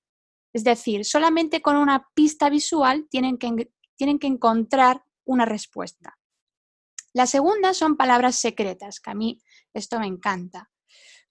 Es 0.53 0.64
decir, 0.64 1.05
solamente 1.05 1.62
con 1.62 1.77
una 1.77 2.09
pista 2.14 2.51
visual 2.51 3.07
tienen 3.09 3.38
que, 3.38 3.70
tienen 3.96 4.18
que 4.18 4.27
encontrar 4.27 5.05
una 5.25 5.44
respuesta. 5.44 6.18
La 7.12 7.27
segunda 7.27 7.75
son 7.75 7.96
palabras 7.96 8.37
secretas, 8.37 9.01
que 9.01 9.11
a 9.11 9.14
mí 9.14 9.40
esto 9.75 9.99
me 9.99 10.07
encanta. 10.07 10.70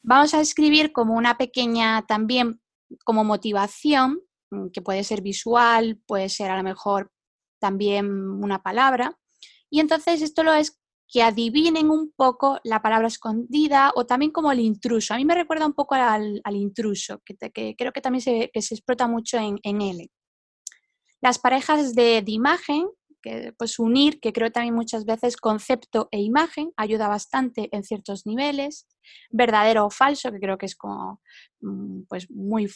Vamos 0.01 0.33
a 0.33 0.41
escribir 0.41 0.91
como 0.91 1.15
una 1.15 1.37
pequeña 1.37 2.05
también 2.05 2.61
como 3.03 3.23
motivación, 3.23 4.21
mm, 4.51 4.67
que 4.69 4.81
puede 4.81 5.03
ser 5.03 5.21
visual, 5.21 6.01
puede 6.07 6.29
ser 6.29 6.51
a 6.51 6.57
lo 6.57 6.63
mejor 6.63 7.11
también 7.59 8.09
una 8.09 8.63
palabra. 8.63 9.17
Y 9.69 9.79
entonces 9.79 10.21
esto 10.21 10.43
lo 10.43 10.53
es 10.53 10.79
que 11.11 11.23
adivinen 11.23 11.89
un 11.89 12.13
poco 12.15 12.59
la 12.63 12.81
palabra 12.81 13.07
escondida 13.07 13.91
o 13.95 14.05
también 14.05 14.31
como 14.31 14.51
el 14.51 14.59
intruso. 14.59 15.13
A 15.13 15.17
mí 15.17 15.25
me 15.25 15.35
recuerda 15.35 15.65
un 15.65 15.73
poco 15.73 15.95
al, 15.95 16.41
intruso, 16.51 17.21
que, 17.25 17.75
creo 17.75 17.91
que 17.91 18.01
también 18.01 18.21
se, 18.21 18.51
explota 18.53 19.07
mucho 19.07 19.37
en, 19.37 19.59
en 19.63 19.81
L. 19.81 20.09
Las 21.21 21.39
parejas 21.39 21.95
de, 21.95 22.21
de 22.21 22.31
imagen 22.31 22.87
que 23.21 23.53
pues 23.57 23.79
unir, 23.79 24.19
que 24.19 24.33
creo 24.33 24.51
también 24.51 24.75
muchas 24.75 25.05
veces 25.05 25.37
concepto 25.37 26.07
e 26.11 26.21
imagen 26.21 26.71
ayuda 26.77 27.07
bastante 27.07 27.69
en 27.71 27.83
ciertos 27.83 28.25
niveles, 28.25 28.87
verdadero 29.29 29.85
o 29.85 29.89
falso, 29.89 30.31
que 30.31 30.39
creo 30.39 30.57
que 30.57 30.65
es 30.65 30.75
como 30.75 31.21
mm, 31.61 32.01
pues 32.07 32.29
muy 32.31 32.69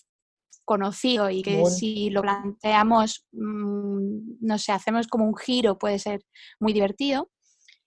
conocido 0.66 1.30
y 1.30 1.42
que 1.42 1.66
si 1.66 2.10
lo 2.10 2.22
planteamos, 2.22 3.26
mm, 3.32 4.38
no 4.42 4.58
sé, 4.58 4.72
hacemos 4.72 5.08
como 5.08 5.26
un 5.26 5.36
giro, 5.36 5.78
puede 5.78 6.00
ser 6.00 6.22
muy 6.60 6.74
divertido. 6.74 7.30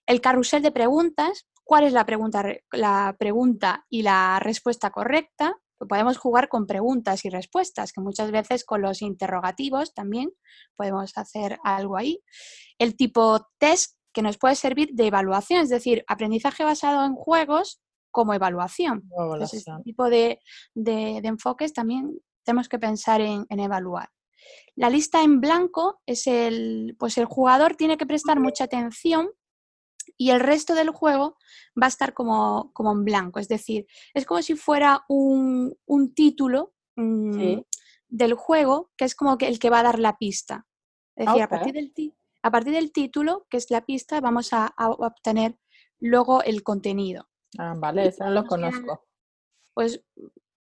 El 0.05 0.21
carrusel 0.21 0.61
de 0.61 0.71
preguntas, 0.71 1.47
¿cuál 1.63 1.83
es 1.83 1.93
la 1.93 2.05
pregunta, 2.05 2.43
la 2.71 3.15
pregunta 3.19 3.85
y 3.89 4.03
la 4.03 4.39
respuesta 4.39 4.89
correcta? 4.91 5.57
Podemos 5.87 6.17
jugar 6.17 6.49
con 6.49 6.65
preguntas 6.65 7.25
y 7.25 7.29
respuestas, 7.29 7.91
que 7.91 8.01
muchas 8.01 8.31
veces 8.31 8.63
con 8.63 8.81
los 8.81 9.01
interrogativos 9.01 9.93
también 9.93 10.31
podemos 10.75 11.17
hacer 11.17 11.59
algo 11.63 11.97
ahí. 11.97 12.21
El 12.77 12.95
tipo 12.95 13.47
test 13.57 13.97
que 14.13 14.21
nos 14.21 14.37
puede 14.37 14.55
servir 14.55 14.89
de 14.93 15.07
evaluación, 15.07 15.61
es 15.61 15.69
decir, 15.69 16.03
aprendizaje 16.07 16.63
basado 16.63 17.05
en 17.05 17.13
juegos 17.13 17.81
como 18.09 18.33
evaluación. 18.33 19.03
Entonces, 19.11 19.59
este 19.67 19.83
tipo 19.83 20.09
de, 20.09 20.39
enfoques 20.75 21.73
también 21.73 22.19
tenemos 22.43 22.67
que 22.67 22.79
pensar 22.79 23.21
en, 23.21 23.45
en, 23.49 23.59
evaluar. 23.59 24.09
La 24.75 24.89
lista 24.89 25.21
en 25.21 25.39
blanco 25.39 25.99
es 26.05 26.25
el, 26.25 26.95
pues 26.97 27.17
el 27.17 27.25
jugador 27.25 27.75
tiene 27.75 27.97
que 27.97 28.05
prestar 28.05 28.39
mucha 28.39 28.63
atención 28.63 29.29
y 30.17 30.29
el 30.31 30.39
resto 30.39 30.75
del 30.75 30.89
juego 30.89 31.37
va 31.81 31.85
a 31.85 31.89
estar 31.89 32.13
como, 32.13 32.71
como 32.73 32.91
en 32.91 33.03
blanco. 33.03 33.39
Es 33.39 33.47
decir, 33.47 33.87
es 34.13 34.25
como 34.25 34.41
si 34.41 34.55
fuera 34.55 35.03
un, 35.07 35.75
título 36.15 36.73
mm, 36.95 37.59
del 38.07 38.33
juego 38.33 38.91
que 38.97 39.05
es 39.05 39.15
como 39.15 39.37
que 39.37 39.47
el 39.47 39.59
que 39.59 39.69
va 39.69 39.79
a 39.79 39.83
dar 39.83 39.99
la 39.99 40.17
pista. 40.17 40.65
Es 41.15 41.25
decir, 41.25 41.41
a, 41.41 41.49
partir 41.49 41.73
del 41.73 41.91
a, 42.43 42.51
partir 42.51 42.73
del 42.73 42.91
título, 42.91 43.47
que 43.49 43.57
es 43.57 43.71
la 43.71 43.85
pista, 43.85 44.21
vamos 44.21 44.53
a, 44.53 44.73
obtener 44.77 45.57
luego 45.99 46.43
el 46.43 46.63
contenido. 46.63 47.27
Ah, 47.57 47.73
vale, 47.75 48.07
eso 48.07 48.23
no 48.23 48.31
lo 48.31 48.45
conozco. 48.45 49.05
Pues 49.73 50.03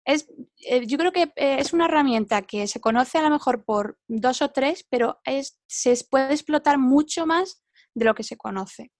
es, 0.05 0.29
eh, 0.57 0.85
yo 0.85 0.97
creo 0.97 1.11
que 1.11 1.23
eh, 1.35 1.57
es 1.59 1.73
una 1.73 1.85
herramienta 1.85 2.43
que 2.43 2.67
se 2.67 2.79
conoce 2.79 3.17
a 3.17 3.23
lo 3.23 3.31
mejor 3.31 3.65
por 3.65 3.97
dos 4.07 4.41
o 4.41 4.51
tres, 4.51 4.85
pero 4.89 5.19
es, 5.25 5.59
se 5.67 5.97
puede 6.09 6.33
explotar 6.33 6.77
mucho 6.77 7.25
más 7.25 7.63
de 7.95 8.05
lo 8.05 8.13
que 8.13 8.23
se 8.23 8.37
conoce. 8.37 8.91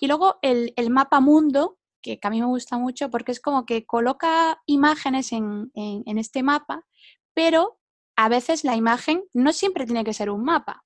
Y 0.00 0.06
luego 0.06 0.38
el, 0.42 0.72
mapa 0.90 1.20
mundo, 1.20 1.78
que, 2.02 2.18
a 2.22 2.30
mí 2.30 2.40
me 2.40 2.46
gusta 2.46 2.78
mucho 2.78 3.10
porque 3.10 3.32
es 3.32 3.40
como 3.40 3.66
que 3.66 3.86
coloca 3.86 4.62
imágenes 4.66 5.32
en, 5.32 5.70
este 6.06 6.42
mapa, 6.42 6.86
pero 7.34 7.78
a 8.16 8.28
veces 8.28 8.64
la 8.64 8.76
imagen 8.76 9.24
no 9.32 9.52
siempre 9.52 9.86
tiene 9.86 10.04
que 10.04 10.14
ser 10.14 10.30
un 10.30 10.44
mapa. 10.44 10.84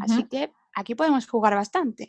Así 0.00 0.24
que 0.24 0.52
aquí 0.74 0.94
podemos 0.94 1.26
jugar 1.26 1.54
bastante. 1.54 2.08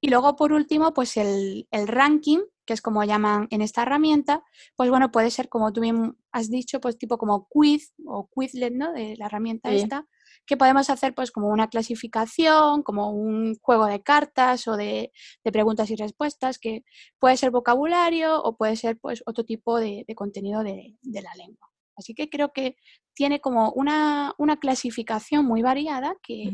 Y 0.00 0.08
luego, 0.08 0.36
por 0.36 0.52
último, 0.52 0.92
pues 0.92 1.16
el, 1.16 1.68
el, 1.70 1.86
ranking, 1.86 2.40
que 2.66 2.74
es 2.74 2.82
como 2.82 3.04
llaman 3.04 3.46
en 3.50 3.62
esta 3.62 3.82
herramienta, 3.82 4.42
pues 4.76 4.90
bueno, 4.90 5.12
puede 5.12 5.30
ser 5.30 5.48
como 5.48 5.72
tú 5.72 5.80
bien 5.80 6.16
has 6.32 6.50
dicho, 6.50 6.80
pues 6.80 6.98
tipo 6.98 7.18
como 7.18 7.46
quiz 7.48 7.94
o 8.04 8.28
Quizlet, 8.28 8.74
¿no? 8.74 8.92
De 8.92 9.16
la 9.16 9.26
herramienta 9.26 9.72
esta, 9.72 10.06
que 10.46 10.56
podemos 10.56 10.90
hacer 10.90 11.14
pues 11.14 11.30
como 11.30 11.48
una 11.48 11.68
clasificación, 11.68 12.82
como 12.82 13.10
un 13.10 13.56
juego 13.60 13.86
de 13.86 14.02
cartas 14.02 14.66
o 14.68 14.76
de, 14.76 15.12
preguntas 15.44 15.90
y 15.90 15.96
respuestas, 15.96 16.58
que 16.58 16.84
puede 17.18 17.36
ser 17.36 17.50
vocabulario 17.50 18.42
o 18.42 18.56
puede 18.56 18.76
ser 18.76 18.98
pues 18.98 19.22
otro 19.26 19.44
tipo 19.44 19.78
de, 19.78 20.04
contenido 20.14 20.62
de, 20.62 20.96
la 21.02 21.34
lengua. 21.36 21.68
Así 21.96 22.14
que 22.14 22.28
creo 22.30 22.52
que 22.52 22.76
tiene 23.14 23.40
como 23.40 23.72
una, 23.72 24.34
clasificación 24.60 25.44
muy 25.44 25.62
variada 25.62 26.14
que, 26.22 26.52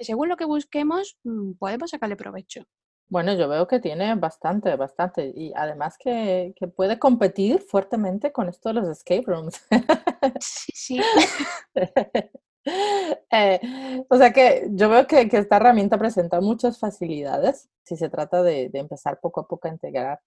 según 0.00 0.28
lo 0.28 0.36
que 0.36 0.44
busquemos 0.44 1.18
mm, 1.24 1.52
podemos 1.58 1.90
sacarle 1.90 2.16
provecho. 2.16 2.64
Bueno, 3.08 3.34
yo 3.34 3.48
veo 3.48 3.68
que 3.68 3.78
tiene 3.78 4.16
bastante, 4.16 4.74
bastante. 4.74 5.32
Y 5.34 5.52
además 5.54 5.96
que, 5.96 6.52
que, 6.56 6.66
puede 6.66 6.98
competir 6.98 7.60
fuertemente 7.60 8.32
con 8.32 8.48
esto 8.48 8.70
de 8.70 8.74
los 8.74 8.88
escape 8.88 9.22
rooms. 9.26 9.64
Sí, 10.40 10.72
sí. 10.74 11.00
Eh, 13.30 14.04
o 14.08 14.16
sea 14.16 14.32
que 14.32 14.68
yo 14.70 14.88
veo 14.88 15.06
que, 15.06 15.28
esta 15.30 15.56
herramienta 15.56 15.98
presenta 15.98 16.40
muchas 16.40 16.78
facilidades 16.78 17.68
si 17.84 17.96
se 17.96 18.08
trata 18.08 18.42
de, 18.42 18.70
empezar 18.72 19.20
poco 19.20 19.40
a 19.40 19.48
poco 19.48 19.68
a 19.68 19.70
integrar 19.70 20.20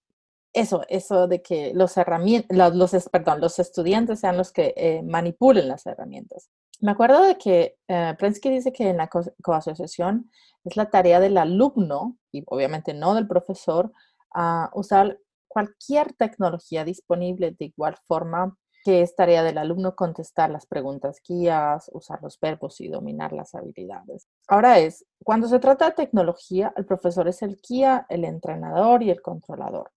eso, 0.52 0.82
eso 0.88 1.28
de 1.28 1.42
que 1.42 1.72
los, 1.74 1.96
herramientas, 1.96 2.74
los, 2.74 3.08
perdón, 3.10 3.40
los 3.40 3.58
estudiantes 3.58 4.20
sean 4.20 4.36
los 4.36 4.52
que 4.52 4.74
eh, 4.76 5.02
manipulen 5.02 5.68
las 5.68 5.86
herramientas. 5.86 6.50
Me 6.80 6.92
acuerdo 6.92 7.22
de 7.22 7.36
que 7.36 7.76
eh, 7.88 8.14
Prensky 8.18 8.50
dice 8.50 8.72
que 8.72 8.88
en 8.88 8.96
la 8.96 9.10
coasociación 9.42 10.30
es 10.64 10.76
la 10.76 10.90
tarea 10.90 11.20
del 11.20 11.36
alumno, 11.36 12.16
y 12.32 12.42
obviamente 12.46 12.94
no 12.94 13.14
del 13.14 13.28
profesor, 13.28 13.92
a 14.32 14.70
usar 14.74 15.18
cualquier 15.46 16.12
tecnología 16.14 16.84
disponible 16.84 17.50
de 17.52 17.66
igual 17.66 17.96
forma 18.06 18.56
que 18.82 19.02
es 19.02 19.14
tarea 19.14 19.42
del 19.42 19.58
alumno 19.58 19.94
contestar 19.94 20.50
las 20.50 20.66
preguntas 20.66 21.20
guías, 21.26 21.90
usar 21.92 22.20
los 22.22 22.38
verbos 22.40 22.80
y 22.80 22.88
dominar 22.88 23.32
las 23.32 23.54
habilidades. 23.54 24.28
Ahora 24.48 24.78
es, 24.78 25.04
cuando 25.22 25.48
se 25.48 25.58
trata 25.58 25.86
de 25.86 25.96
tecnología, 25.96 26.72
el 26.76 26.86
profesor 26.86 27.28
es 27.28 27.42
el 27.42 27.60
guía, 27.66 28.06
el 28.08 28.24
entrenador 28.24 29.02
y 29.02 29.10
el 29.10 29.20
controlador. 29.20 29.92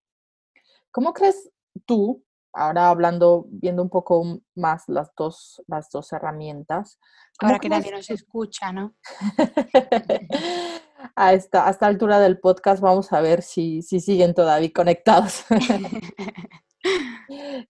¿Cómo 0.92 1.14
crees 1.14 1.50
tú, 1.86 2.24
ahora 2.52 2.90
hablando, 2.90 3.46
viendo 3.50 3.82
un 3.82 3.90
poco 3.90 4.42
más 4.56 4.84
las 4.88 5.12
dos, 5.16 5.64
las 5.68 5.90
dos 5.90 6.12
herramientas? 6.12 7.00
Ahora 7.40 7.60
que 7.60 7.70
nadie 7.70 7.92
nos 7.92 8.10
escucha, 8.10 8.72
¿no? 8.72 8.96
a, 11.16 11.34
esta, 11.34 11.68
a 11.68 11.72
esta 11.72 11.88
altura 11.88 12.20
del 12.20 12.40
podcast 12.40 12.82
vamos 12.82 13.12
a 13.14 13.22
ver 13.22 13.42
si, 13.42 13.82
si 13.82 14.02
siguen 14.02 14.34
todavía 14.34 14.72
conectados. 14.74 15.46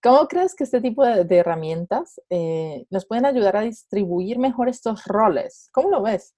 ¿Cómo 0.02 0.28
crees 0.28 0.56
que 0.56 0.64
este 0.64 0.82
tipo 0.82 1.06
de, 1.06 1.38
herramientas 1.38 2.20
eh, 2.30 2.86
nos 2.90 3.06
pueden 3.06 3.26
ayudar 3.26 3.58
a 3.58 3.62
distribuir 3.62 4.40
mejor 4.40 4.70
estos 4.70 5.06
roles? 5.06 5.70
¿Cómo 5.72 5.90
lo 5.90 6.02
ves? 6.02 6.36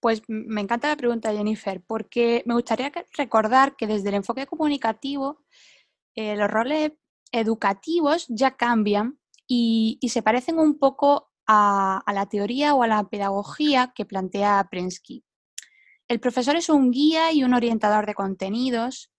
Pues 0.00 0.22
me 0.28 0.60
encanta 0.60 0.88
la 0.88 0.96
pregunta, 0.96 1.32
Jennifer, 1.32 1.82
porque 1.86 2.42
me 2.46 2.54
gustaría 2.54 2.92
recordar 3.16 3.76
que 3.76 3.86
desde 3.86 4.10
el 4.10 4.16
enfoque 4.16 4.46
comunicativo 4.46 5.44
eh, 6.14 6.36
los 6.36 6.50
roles 6.50 6.92
educativos 7.32 8.26
ya 8.28 8.56
cambian 8.56 9.18
y, 9.48 9.98
se 10.08 10.22
parecen 10.22 10.58
un 10.58 10.78
poco 10.78 11.30
a, 11.46 12.02
a, 12.04 12.12
la 12.12 12.26
teoría 12.26 12.74
o 12.74 12.82
a 12.82 12.86
la 12.86 13.04
pedagogía 13.04 13.92
que 13.94 14.04
plantea 14.04 14.68
Prensky. 14.70 15.24
El 16.08 16.20
profesor 16.20 16.56
es 16.56 16.68
un 16.68 16.90
guía 16.90 17.32
y 17.32 17.42
un 17.42 17.54
orientador 17.54 18.06
de 18.06 18.14
contenidos 18.14 19.10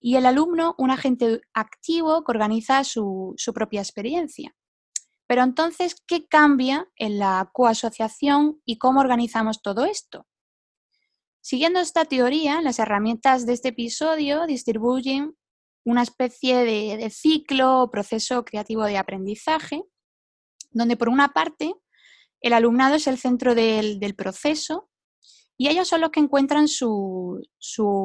y 0.00 0.16
el 0.16 0.26
alumno 0.26 0.74
un 0.78 0.90
agente 0.90 1.40
activo 1.54 2.24
que 2.24 2.32
organiza 2.32 2.84
su, 2.84 3.34
propia 3.54 3.80
experiencia. 3.80 4.54
Pero 5.26 5.42
entonces, 5.42 5.96
¿qué 6.06 6.26
cambia 6.26 6.88
en 6.96 7.18
la 7.18 7.50
coasociación 7.52 8.60
y 8.64 8.78
cómo 8.78 9.00
organizamos 9.00 9.60
todo 9.62 9.84
esto? 9.84 10.26
Siguiendo 11.40 11.80
esta 11.80 12.04
teoría, 12.04 12.60
las 12.62 12.78
herramientas 12.78 13.46
de 13.46 13.54
este 13.54 13.68
episodio 13.68 14.46
distribuyen 14.46 15.36
una 15.84 16.02
especie 16.02 16.64
de, 16.64 17.10
ciclo 17.10 17.82
o 17.82 17.90
proceso 17.90 18.44
creativo 18.44 18.84
de 18.84 18.98
aprendizaje, 18.98 19.82
donde 20.70 20.96
por 20.96 21.08
una 21.08 21.28
parte 21.32 21.74
el 22.40 22.52
alumnado 22.52 22.96
es 22.96 23.06
el 23.06 23.18
centro 23.18 23.54
del 23.54 24.14
proceso 24.16 24.88
y 25.58 25.68
ellos 25.68 25.88
son 25.88 26.02
los 26.02 26.10
que 26.10 26.20
encuentran 26.20 26.68
su, 26.68 27.40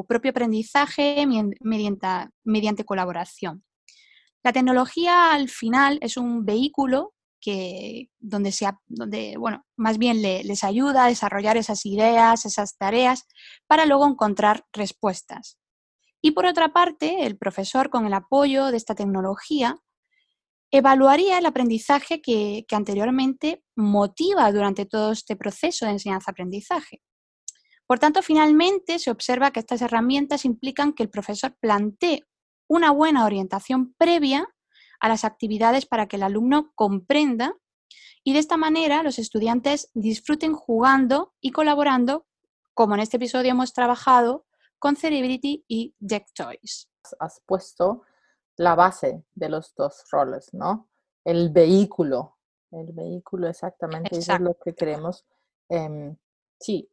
propio 0.08 0.30
aprendizaje 0.30 1.26
mediante, 1.60 2.06
mediante, 2.44 2.84
colaboración. 2.84 3.64
La 4.42 4.52
tecnología 4.52 5.32
al 5.32 5.48
final 5.48 5.98
es 6.00 6.16
un 6.16 6.44
vehículo 6.44 7.14
que, 7.40 8.08
donde, 8.18 8.52
se, 8.52 8.70
donde 8.86 9.36
bueno, 9.36 9.64
más 9.76 9.98
bien 9.98 10.22
les 10.22 10.64
ayuda 10.64 11.04
a 11.04 11.08
desarrollar 11.08 11.56
esas 11.56 11.84
ideas, 11.84 12.46
esas 12.46 12.76
tareas, 12.78 13.26
para 13.66 13.84
luego 13.84 14.06
encontrar 14.06 14.64
respuestas. 14.72 15.58
Y 16.22 16.30
por 16.30 16.46
otra 16.46 16.72
parte, 16.72 17.26
el 17.26 17.36
profesor, 17.36 17.90
con 17.90 18.06
el 18.06 18.14
apoyo 18.14 18.66
de 18.70 18.76
esta 18.76 18.94
tecnología, 18.94 19.76
evaluaría 20.70 21.38
el 21.38 21.46
aprendizaje 21.46 22.22
que, 22.22 22.64
que 22.66 22.76
anteriormente 22.76 23.62
motiva 23.76 24.50
durante 24.52 24.86
todo 24.86 25.12
este 25.12 25.36
proceso 25.36 25.84
de 25.84 25.92
enseñanza-aprendizaje. 25.92 27.02
Por 27.92 27.98
tanto, 27.98 28.22
finalmente 28.22 28.98
se 28.98 29.10
observa 29.10 29.50
que 29.50 29.60
estas 29.60 29.82
herramientas 29.82 30.46
implican 30.46 30.94
que 30.94 31.02
el 31.02 31.10
profesor 31.10 31.54
plantee 31.60 32.24
una 32.66 32.90
buena 32.90 33.26
orientación 33.26 33.92
previa 33.98 34.48
a 34.98 35.10
las 35.10 35.26
actividades 35.26 35.84
para 35.84 36.08
que 36.08 36.16
el 36.16 36.22
alumno 36.22 36.72
comprenda 36.74 37.54
y 38.24 38.32
de 38.32 38.38
esta 38.38 38.56
manera 38.56 39.02
los 39.02 39.18
estudiantes 39.18 39.90
disfruten 39.92 40.54
jugando 40.54 41.34
y 41.38 41.50
colaborando, 41.50 42.26
como 42.72 42.94
en 42.94 43.00
este 43.00 43.18
episodio 43.18 43.50
hemos 43.50 43.74
trabajado 43.74 44.46
con 44.78 44.96
Cerebrity 44.96 45.62
y 45.68 45.94
Deck 45.98 46.32
Toys. 46.32 46.88
Has 47.20 47.42
puesto 47.44 48.04
la 48.56 48.74
base 48.74 49.22
de 49.34 49.50
los 49.50 49.74
dos 49.74 50.02
roles, 50.10 50.48
¿no? 50.54 50.88
El 51.26 51.50
vehículo, 51.50 52.38
el 52.70 52.90
vehículo 52.94 53.48
exactamente, 53.48 54.16
eso 54.16 54.32
es 54.32 54.40
lo 54.40 54.54
que 54.54 54.74
queremos. 54.74 55.26
Em, 55.68 56.16
sí, 56.58 56.88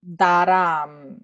dar 0.00 0.50
a 0.50 0.86
mm, 0.86 1.16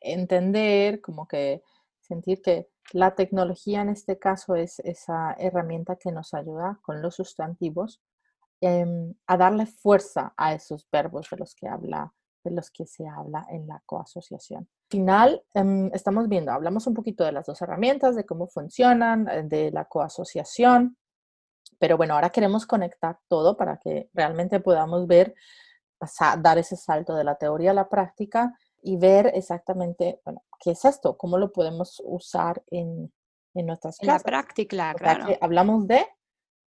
entender, 0.00 1.00
como 1.00 1.26
que 1.26 1.62
sentir 2.00 2.42
que 2.42 2.68
la 2.92 3.14
tecnología 3.14 3.82
en 3.82 3.88
este 3.88 4.18
caso 4.18 4.54
es 4.54 4.78
esa 4.80 5.34
herramienta 5.38 5.96
que 5.96 6.12
nos 6.12 6.34
ayuda 6.34 6.78
con 6.82 7.02
los 7.02 7.16
sustantivos 7.16 8.00
em, 8.60 9.14
a 9.26 9.36
darle 9.36 9.66
fuerza 9.66 10.32
a 10.36 10.54
esos 10.54 10.88
verbos 10.90 11.28
de 11.30 11.36
los 11.38 11.54
que 11.54 11.68
habla 11.68 12.12
de 12.46 12.52
los 12.52 12.70
que 12.70 12.86
se 12.86 13.06
habla 13.08 13.44
en 13.50 13.66
la 13.66 13.82
coasociación. 13.84 14.60
Al 14.60 14.88
final, 14.88 15.42
em, 15.52 15.90
estamos 15.92 16.28
viendo, 16.28 16.52
hablamos 16.52 16.86
un 16.86 16.94
poquito 16.94 17.24
de 17.24 17.32
las 17.32 17.46
dos 17.46 17.60
herramientas, 17.60 18.14
de 18.14 18.24
cómo 18.24 18.46
funcionan, 18.46 19.28
eh, 19.28 19.42
de 19.42 19.72
la 19.72 19.86
coasociación, 19.86 20.96
pero 21.78 21.96
bueno, 21.96 22.14
ahora 22.14 22.30
queremos 22.30 22.64
conectar 22.64 23.18
todo 23.28 23.56
para 23.56 23.78
que 23.78 24.08
realmente 24.14 24.60
podamos 24.60 25.06
ver 25.06 25.34
dar 26.42 26.58
ese 26.58 26.76
salto 26.76 27.14
de 27.14 27.24
la 27.24 27.36
teoría 27.36 27.70
a 27.70 27.74
la 27.74 27.88
práctica 27.88 28.56
y 28.82 28.96
ver 28.96 29.32
exactamente, 29.34 30.20
bueno, 30.24 30.42
¿qué 30.60 30.72
es 30.72 30.84
esto? 30.84 31.16
¿Cómo 31.16 31.38
lo 31.38 31.52
podemos 31.52 32.00
usar 32.04 32.62
en, 32.70 33.12
en 33.54 33.66
nuestras 33.66 33.98
clases? 33.98 34.22
La 34.22 34.24
práctica, 34.24 34.94
claro. 34.94 35.36
hablamos 35.40 35.86
de 35.86 36.06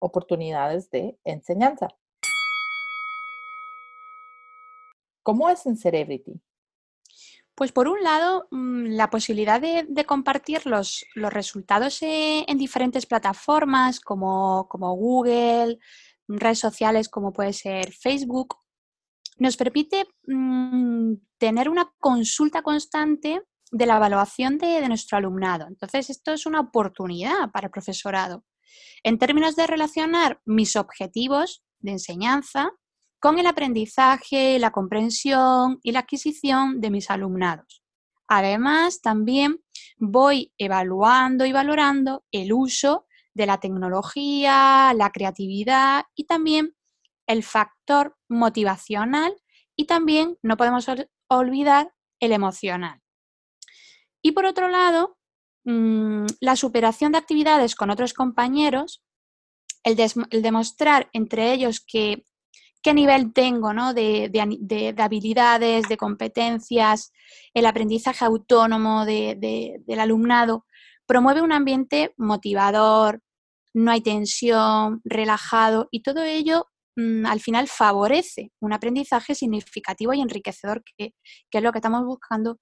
oportunidades 0.00 0.90
de 0.90 1.18
enseñanza. 1.24 1.88
¿Cómo 5.22 5.48
es 5.50 5.66
en 5.66 5.76
Cerebrity? 5.76 6.40
Pues 7.54 7.72
por 7.72 7.88
un 7.88 8.02
lado, 8.02 8.46
mm, 8.50 8.86
la 8.90 9.10
posibilidad 9.10 9.60
de, 9.60 10.04
compartir 10.06 10.64
los, 10.64 11.04
los 11.14 11.32
resultados 11.32 12.02
en, 12.02 12.44
en, 12.46 12.56
diferentes 12.56 13.04
plataformas 13.04 14.00
como, 14.00 14.68
como 14.68 14.94
Google, 14.94 15.78
redes 16.28 16.58
sociales 16.58 17.08
como 17.08 17.32
puede 17.32 17.52
ser 17.52 17.92
Facebook 17.92 18.58
nos 19.38 19.56
permite 19.56 20.06
mm, 20.26 21.14
tener 21.38 21.68
una 21.68 21.92
consulta 21.98 22.62
constante 22.62 23.42
de 23.70 23.86
la 23.86 23.96
evaluación 23.96 24.58
de, 24.58 24.86
nuestro 24.88 25.18
alumnado. 25.18 25.66
Entonces, 25.68 26.10
esto 26.10 26.32
es 26.32 26.46
una 26.46 26.60
oportunidad 26.60 27.50
para 27.52 27.66
el 27.66 27.70
profesorado. 27.70 28.44
En 29.02 29.18
términos 29.18 29.56
de 29.56 29.66
relacionar 29.66 30.40
mis 30.44 30.76
objetivos 30.76 31.62
de 31.80 31.92
enseñanza 31.92 32.70
con 33.20 33.38
el 33.38 33.46
aprendizaje, 33.46 34.58
la 34.58 34.70
comprensión 34.70 35.78
y 35.82 35.92
la 35.92 36.00
adquisición 36.00 36.80
de 36.80 36.90
mis 36.90 37.10
alumnados. 37.10 37.82
Además, 38.28 39.00
también 39.00 39.60
voy 39.96 40.52
evaluando 40.58 41.46
y 41.46 41.52
valorando 41.52 42.24
el 42.30 42.52
uso 42.52 43.06
de 43.34 43.46
la 43.46 43.58
tecnología, 43.58 44.92
la 44.94 45.10
creatividad 45.10 46.04
y 46.14 46.24
también 46.24 46.74
el 47.26 47.42
factor 47.42 47.77
motivacional 48.28 49.34
y 49.76 49.86
también 49.86 50.38
no 50.42 50.56
podemos 50.56 50.86
olvidar 51.28 51.92
el 52.20 52.32
emocional. 52.32 53.00
Y 54.22 54.32
por 54.32 54.44
otro 54.46 54.68
lado, 54.68 55.16
mm, 55.64 56.26
la 56.40 56.56
superación 56.56 57.12
de 57.12 57.18
actividades 57.18 57.74
con 57.74 57.90
otros 57.90 58.12
compañeros, 58.12 59.02
el, 59.84 59.96
demostrar 60.42 61.08
entre 61.12 61.52
ellos 61.52 61.80
que, 61.80 62.24
qué 62.82 62.94
nivel 62.94 63.32
tengo 63.32 63.72
de, 63.94 64.94
habilidades, 64.98 65.88
de 65.88 65.96
competencias, 65.96 67.12
el 67.54 67.66
aprendizaje 67.66 68.24
autónomo 68.24 69.04
del 69.04 70.00
alumnado, 70.00 70.66
promueve 71.06 71.42
un 71.42 71.52
ambiente 71.52 72.14
motivador, 72.16 73.22
no 73.74 73.90
hay 73.90 74.00
tensión, 74.00 75.00
relajado 75.04 75.88
y 75.90 76.02
todo 76.02 76.22
ello 76.22 76.66
al 77.26 77.40
final 77.40 77.68
favorece 77.68 78.50
un 78.60 78.72
aprendizaje 78.72 79.34
significativo 79.34 80.12
y 80.14 80.20
enriquecedor, 80.20 80.82
que, 80.96 81.14
es 81.50 81.62
lo 81.62 81.72
que 81.72 81.78
estamos 81.78 82.04
buscando 82.04 82.58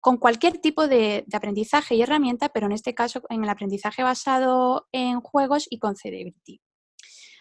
con 0.00 0.18
cualquier 0.18 0.58
tipo 0.58 0.88
de, 0.88 1.24
aprendizaje 1.32 1.94
y 1.94 2.02
herramienta, 2.02 2.50
pero 2.50 2.66
en 2.66 2.72
este 2.72 2.94
caso 2.94 3.22
en 3.30 3.44
el 3.44 3.48
aprendizaje 3.48 4.02
basado 4.02 4.88
en 4.92 5.20
juegos 5.20 5.66
y 5.70 5.78
con 5.78 5.96
Cerebrity. 5.96 6.60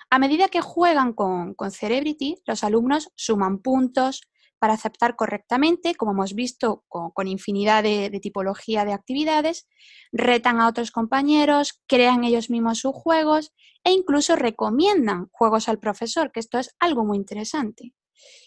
a 0.10 0.20
medida 0.20 0.48
que 0.48 0.62
juegan 0.62 1.14
con, 1.14 1.54
con 1.54 1.72
Cerebrity, 1.72 2.38
los 2.46 2.64
alumnos 2.64 3.10
suman 3.16 3.60
puntos, 3.60 4.22
para 4.62 4.76
aceptar 4.76 5.16
correctamente, 5.16 5.96
como 5.96 6.12
hemos 6.12 6.36
visto 6.36 6.86
con, 6.88 7.28
infinidad 7.28 7.82
de, 7.82 8.12
tipología 8.22 8.86
de 8.86 8.94
actividades, 8.94 9.68
retan 10.12 10.60
a 10.60 10.68
otros 10.68 10.92
compañeros, 10.92 11.82
crean 11.88 12.24
ellos 12.24 12.52
mismos 12.52 12.78
sus 12.78 12.94
juegos 12.94 13.56
e 13.84 13.92
incluso 13.92 14.36
recomiendan 14.36 15.30
juegos 15.32 15.68
al 15.68 15.80
profesor, 15.80 16.32
que 16.32 16.40
esto 16.40 16.60
es 16.60 16.76
algo 16.80 17.04
muy 17.04 17.18
interesante. 17.18 17.96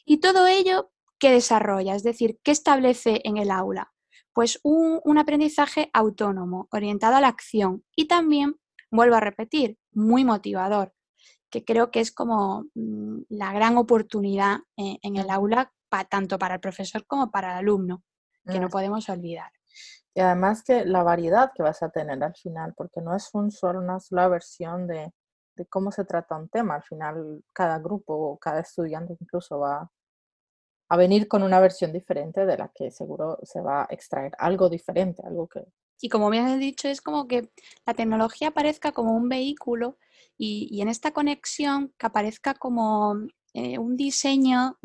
Y 0.04 0.18
todo 0.18 0.46
ello, 0.46 0.92
¿qué 1.18 1.32
desarrolla? 1.32 1.96
Es 1.96 2.04
decir, 2.04 2.38
¿qué 2.44 2.52
establece 2.52 3.20
en 3.24 3.36
el 3.36 3.50
aula? 3.50 3.92
Pues 4.32 4.60
un, 4.62 5.00
un 5.02 5.18
aprendizaje 5.18 5.90
autónomo, 5.92 6.68
orientado 6.70 7.16
a 7.16 7.20
la 7.20 7.28
acción 7.28 7.82
y 7.96 8.06
también, 8.06 8.54
vuelvo 8.88 9.16
a 9.16 9.20
repetir, 9.20 9.78
muy 9.90 10.24
motivador 10.24 10.94
que 11.54 11.64
creo 11.64 11.92
que 11.92 12.00
es 12.00 12.10
como 12.10 12.66
mm, 12.74 13.22
la 13.28 13.52
gran 13.52 13.76
oportunidad 13.76 14.62
eh, 14.76 14.98
en 15.02 15.14
el 15.14 15.30
aula 15.30 15.72
tanto 16.02 16.36
para 16.36 16.54
el 16.54 16.60
profesor 16.60 17.06
como 17.06 17.30
para 17.30 17.52
el 17.52 17.58
alumno, 17.58 18.02
que 18.44 18.58
no 18.58 18.68
podemos 18.68 19.08
olvidar. 19.08 19.52
Y 20.14 20.20
además 20.20 20.62
que 20.64 20.84
la 20.84 21.02
variedad 21.02 21.52
que 21.54 21.62
vas 21.62 21.82
a 21.82 21.90
tener 21.90 22.22
al 22.22 22.34
final, 22.34 22.74
porque 22.76 23.00
no 23.00 23.14
es 23.14 23.30
un 23.32 23.50
solo, 23.50 23.78
una 23.78 24.00
sola 24.00 24.26
versión 24.28 24.88
de, 24.88 25.12
de 25.56 25.66
cómo 25.66 25.90
se 25.92 26.04
trata 26.04 26.36
un 26.36 26.48
tema. 26.48 26.76
Al 26.76 26.82
final, 26.82 27.44
cada 27.52 27.78
grupo 27.78 28.14
o 28.14 28.38
cada 28.38 28.60
estudiante 28.60 29.16
incluso 29.20 29.58
va 29.58 29.90
a 30.88 30.96
venir 30.96 31.26
con 31.26 31.42
una 31.42 31.60
versión 31.60 31.92
diferente 31.92 32.46
de 32.46 32.56
la 32.56 32.70
que 32.72 32.90
seguro 32.90 33.38
se 33.42 33.60
va 33.60 33.82
a 33.82 33.86
extraer 33.90 34.32
algo 34.38 34.68
diferente, 34.68 35.22
algo 35.24 35.48
que... 35.48 35.64
Y 36.00 36.08
como 36.08 36.28
bien 36.28 36.46
has 36.46 36.58
dicho, 36.58 36.88
es 36.88 37.00
como 37.00 37.26
que 37.26 37.50
la 37.86 37.94
tecnología 37.94 38.48
aparezca 38.48 38.92
como 38.92 39.16
un 39.16 39.28
vehículo 39.28 39.96
y, 40.36 40.68
y 40.70 40.82
en 40.82 40.88
esta 40.88 41.12
conexión 41.12 41.94
que 41.98 42.06
aparezca 42.06 42.54
como 42.54 43.16
eh, 43.56 43.78
un 43.78 43.96
diseño 43.96 44.76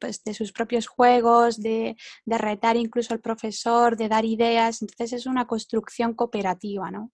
pues, 0.00 0.24
de, 0.24 0.34
sus 0.34 0.52
propios 0.52 0.88
juegos, 0.88 1.60
de, 1.60 1.96
retar 2.26 2.76
incluso 2.76 3.14
al 3.14 3.20
profesor, 3.20 3.96
de 3.96 4.08
dar 4.08 4.24
ideas. 4.24 4.82
Entonces 4.82 5.12
es 5.12 5.26
una 5.26 5.46
construcción 5.46 6.14
cooperativa, 6.14 6.90
¿no? 6.90 7.12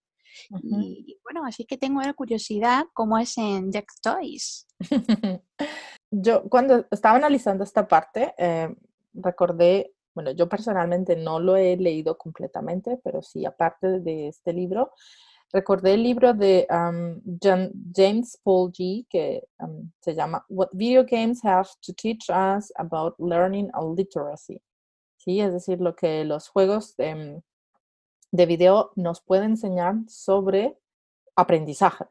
y, 0.62 1.20
bueno, 1.22 1.44
así 1.46 1.64
que 1.64 1.76
tengo 1.76 2.00
la 2.00 2.14
curiosidad 2.14 2.86
cómo 2.92 3.18
es 3.18 3.36
en 3.38 3.70
Jack 3.70 3.92
Toys. 4.02 4.66
yo 6.10 6.42
cuando 6.48 6.86
estaba 6.90 7.16
analizando 7.16 7.64
esta 7.64 7.86
parte, 7.86 8.34
eh, 8.38 8.74
recordé, 9.12 9.92
bueno, 10.14 10.30
yo 10.30 10.48
personalmente 10.48 11.16
no 11.16 11.38
lo 11.38 11.56
he 11.56 11.76
leído 11.76 12.16
completamente, 12.16 12.98
pero 13.04 13.22
sí, 13.22 13.44
aparte 13.44 14.00
de 14.00 14.28
este 14.28 14.52
libro, 14.54 14.92
recordé 15.54 15.94
el 15.94 16.02
libro 16.02 16.34
de 16.34 16.66
James 16.68 18.40
Paul 18.42 18.72
G 18.72 19.06
que 19.08 19.46
se 20.00 20.14
llama 20.14 20.44
What 20.48 20.70
Video 20.72 21.04
Games 21.08 21.44
Have 21.44 21.68
to 21.86 21.92
Teach 21.94 22.28
Us 22.28 22.72
About 22.76 23.14
Learning 23.20 23.70
and 23.72 23.96
Literacy. 23.96 24.60
¿Sí? 25.16 25.40
Es 25.40 25.52
decir, 25.52 25.80
lo 25.80 25.94
que 25.94 26.24
los 26.24 26.48
juegos 26.48 26.96
de, 26.96 27.40
de 28.32 28.46
video 28.46 28.90
nos 28.96 29.22
pueden 29.22 29.52
enseñar 29.52 29.94
sobre 30.08 30.76
aprendizaje, 31.36 32.06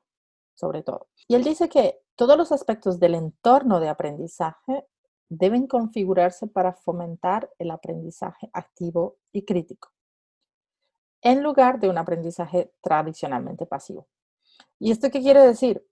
sobre 0.56 0.82
todo. 0.82 1.10
Y 1.27 1.36
él 1.36 1.43
dice 1.43 1.67
que 1.67 1.99
todos 2.15 2.38
los 2.38 2.53
aspectos 2.53 2.97
del 2.97 3.13
entorno 3.13 3.82
de 3.82 3.89
aprendizaje 3.89 4.86
deben 5.27 5.67
configurarse 5.67 6.47
para 6.47 6.73
fomentar 6.73 7.51
el 7.60 7.71
aprendizaje 7.71 8.49
activo 8.53 9.17
y 9.34 9.43
crítico 9.43 9.93
en 11.23 11.41
lugar 11.41 11.79
de 11.79 11.89
un 11.89 11.97
aprendizaje 11.97 12.71
tradicionalmente 12.81 13.65
pasivo. 13.65 14.07
¿Y 14.79 14.91
esto 14.91 15.09
qué 15.09 15.21
quiere 15.21 15.41
decir? 15.41 15.86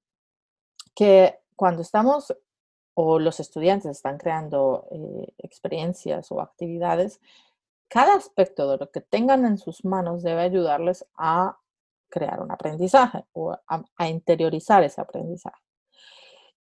Que 0.94 1.39
cuando 1.56 1.82
estamos 1.82 2.36
o 2.94 3.20
los 3.20 3.39
estudiantes 3.39 3.91
están 3.91 4.17
creando 4.17 4.88
eh, 4.91 5.34
experiencias 5.38 6.32
o 6.32 6.41
actividades, 6.41 7.22
cada 7.88 8.15
aspecto 8.15 8.70
de 8.70 8.78
lo 8.78 8.91
que 8.91 9.02
tengan 9.02 9.46
en 9.46 9.58
sus 9.58 9.84
manos 9.84 10.24
debe 10.24 10.41
ayudarles 10.41 11.06
a 11.15 11.58
crear 12.10 12.41
un 12.41 12.52
aprendizaje 12.52 13.26
o 13.34 13.58
a, 13.67 14.08
interiorizar 14.08 14.84
ese 14.84 15.02
aprendizaje. 15.02 15.62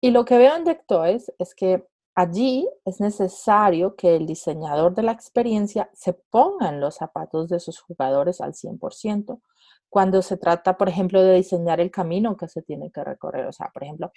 Y 0.01 0.13
lo 0.13 0.25
que 0.25 0.39
veo 0.39 0.57
en 0.57 0.65
Dectoes 0.65 1.33
es 1.39 1.55
que 1.55 1.87
Allí 2.21 2.69
es 2.85 3.01
necesario 3.01 3.97
que 3.97 4.15
el 4.15 4.27
diseñador 4.27 4.95
de 4.95 5.03
la 5.03 5.13
experiencia 5.13 5.89
se 5.95 6.13
ponga 6.13 6.69
en 6.69 6.79
los 6.79 6.97
zapatos 6.97 7.49
de 7.49 7.61
sus 7.61 7.81
jugadores 7.81 8.43
al 8.43 8.53
100%, 8.53 9.41
cuando 9.89 10.21
se 10.21 10.37
trata, 10.37 10.77
por 10.77 10.91
ejemplo, 10.91 11.23
de 11.23 11.37
diseñar 11.37 11.81
el 11.81 11.91
camino 11.91 12.37
que 12.37 12.47
se 12.47 12.61
tiene 12.61 12.91
que 12.91 13.03
recorrer. 13.03 13.47
O 13.47 13.53
sea, 13.53 13.71
por 13.73 13.85
ejemplo, 13.85 14.13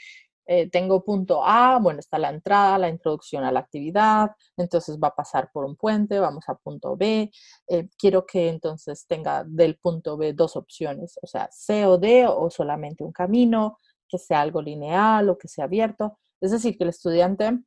eh, 0.45 0.69
tengo 0.69 1.05
punto 1.05 1.45
A, 1.45 1.79
bueno, 1.81 2.01
está 2.01 2.17
la 2.17 2.29
entrada, 2.29 2.77
la 2.77 2.89
introducción 2.89 3.45
a 3.45 3.53
la 3.53 3.61
actividad, 3.61 4.31
entonces 4.57 4.99
va 5.01 5.07
a 5.07 5.15
pasar 5.15 5.49
por 5.53 5.63
un 5.63 5.77
puente, 5.77 6.19
vamos 6.19 6.43
a 6.49 6.55
punto 6.55 6.97
B. 6.97 7.31
Eh, 7.67 7.87
quiero 7.97 8.25
que 8.25 8.49
entonces 8.49 9.05
tenga 9.07 9.45
del 9.45 9.77
punto 9.77 10.17
B 10.17 10.33
dos 10.33 10.57
opciones, 10.57 11.17
o 11.21 11.27
sea, 11.27 11.47
C 11.53 11.85
o 11.85 11.97
D 11.97 12.27
o 12.27 12.49
solamente 12.49 13.05
un 13.05 13.13
camino, 13.13 13.79
que 14.09 14.17
sea 14.17 14.41
algo 14.41 14.61
lineal 14.61 15.29
o 15.29 15.37
que 15.37 15.47
sea 15.47 15.63
abierto. 15.65 16.19
Es 16.41 16.51
decir, 16.51 16.77
que 16.77 16.83
el 16.83 16.89
estudiante 16.89 17.59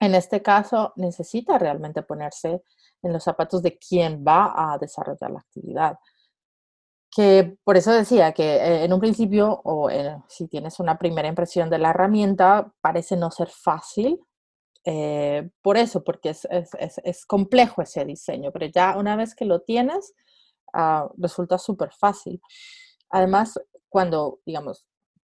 en 0.00 0.14
este 0.14 0.42
caso 0.42 0.92
necesita 0.96 1.58
realmente 1.58 2.02
ponerse 2.02 2.62
en 3.02 3.12
los 3.12 3.22
zapatos 3.22 3.62
de 3.62 3.78
quien 3.78 4.24
va 4.26 4.72
a 4.72 4.78
desarrollar 4.78 5.30
la 5.30 5.40
actividad. 5.40 5.98
Que 7.10 7.56
por 7.62 7.76
eso 7.76 7.92
decía 7.92 8.32
que 8.32 8.56
eh, 8.56 8.84
en 8.84 8.92
un 8.92 9.00
principio, 9.00 9.60
o 9.64 9.88
si 10.28 10.48
tienes 10.48 10.80
una 10.80 10.98
primera 10.98 11.28
impresión 11.28 11.70
de 11.70 11.78
la 11.78 11.90
herramienta, 11.90 12.72
parece 12.80 13.16
no 13.16 13.30
ser 13.30 13.48
fácil. 13.48 14.20
Eh, 14.84 15.48
por 15.62 15.76
eso, 15.76 16.02
porque 16.04 16.30
es, 16.30 17.26
complejo 17.26 17.82
ese 17.82 18.04
diseño, 18.04 18.50
pero 18.52 18.66
ya 18.66 18.96
una 18.98 19.16
vez 19.16 19.34
que 19.34 19.44
lo 19.44 19.60
tienes, 19.60 20.12
ah, 20.72 21.08
resulta 21.16 21.56
súper 21.58 21.92
fácil. 21.92 22.40
Además, 23.10 23.58
cuando, 23.88 24.40
digamos, 24.44 24.86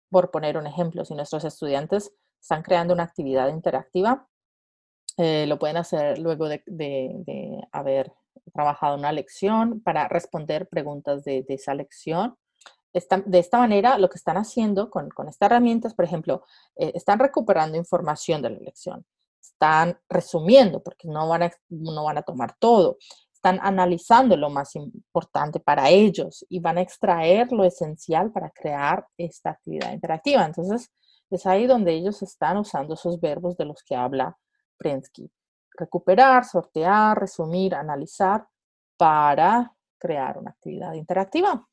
por 0.10 0.32
poner 0.32 0.58
un 0.58 0.68
ejemplo, 0.68 1.04
si 1.06 1.16
nuestros 1.16 1.44
estudiantes 1.44 2.14
están 2.40 2.64
creando 2.64 2.94
una 2.94 3.04
actividad 3.04 3.50
interactiva, 3.50 4.28
eh, 5.18 5.46
lo 5.48 5.60
pueden 5.60 5.78
hacer 5.78 6.18
luego 6.18 6.48
de, 6.48 7.68
haber 7.72 8.12
trabajado 8.54 8.98
una 8.98 9.12
lección 9.12 9.82
para 9.82 10.08
responder 10.08 10.68
preguntas 10.68 11.24
de, 11.24 11.46
esa 11.48 11.76
lección. 11.76 12.36
de 12.92 13.40
esta 13.40 13.58
manera, 13.58 13.98
lo 13.98 14.10
que 14.10 14.18
están 14.18 14.38
haciendo 14.38 14.90
con, 14.90 15.10
con 15.10 15.28
estas 15.28 15.48
herramientas, 15.48 15.94
por 15.94 16.06
ejemplo, 16.06 16.44
eh, 16.76 16.92
están 16.96 17.20
recuperando 17.20 17.78
información 17.78 18.42
de 18.42 18.50
la 18.52 18.60
lección, 18.60 19.06
están 19.42 20.00
resumiendo, 20.10 20.82
porque 20.82 21.08
no 21.08 21.28
van, 21.28 21.44
a, 21.44 21.52
no 21.70 22.04
van 22.04 22.18
a 22.18 22.24
tomar 22.24 22.56
todo, 22.58 22.98
están 23.34 23.60
analizando 23.62 24.38
lo 24.38 24.50
más 24.50 24.76
importante 24.76 25.60
para 25.60 25.90
ellos 25.90 26.46
y 26.50 26.60
van 26.60 26.78
a 26.78 26.82
extraer 26.82 27.52
lo 27.52 27.66
esencial 27.66 28.32
para 28.32 28.50
crear 28.50 29.06
esta 29.18 29.52
actividad 29.52 29.92
interactiva. 29.92 30.46
Entonces, 30.46 30.90
es 31.30 31.46
ahí 31.46 31.68
donde 31.68 31.94
ellos 31.94 32.22
están 32.22 32.58
usando 32.58 32.94
esos 32.94 33.20
verbos 33.20 33.58
de 33.58 33.66
los 33.66 33.84
que 33.84 33.96
habla 33.96 34.38
Prensky. 34.84 35.32
Recuperar, 35.72 36.46
sortear, 36.46 37.20
resumir, 37.20 37.74
analizar 37.74 38.48
para 38.98 39.74
crear 39.98 40.38
una 40.38 40.52
actividad 40.52 40.94
interactiva. 40.94 41.68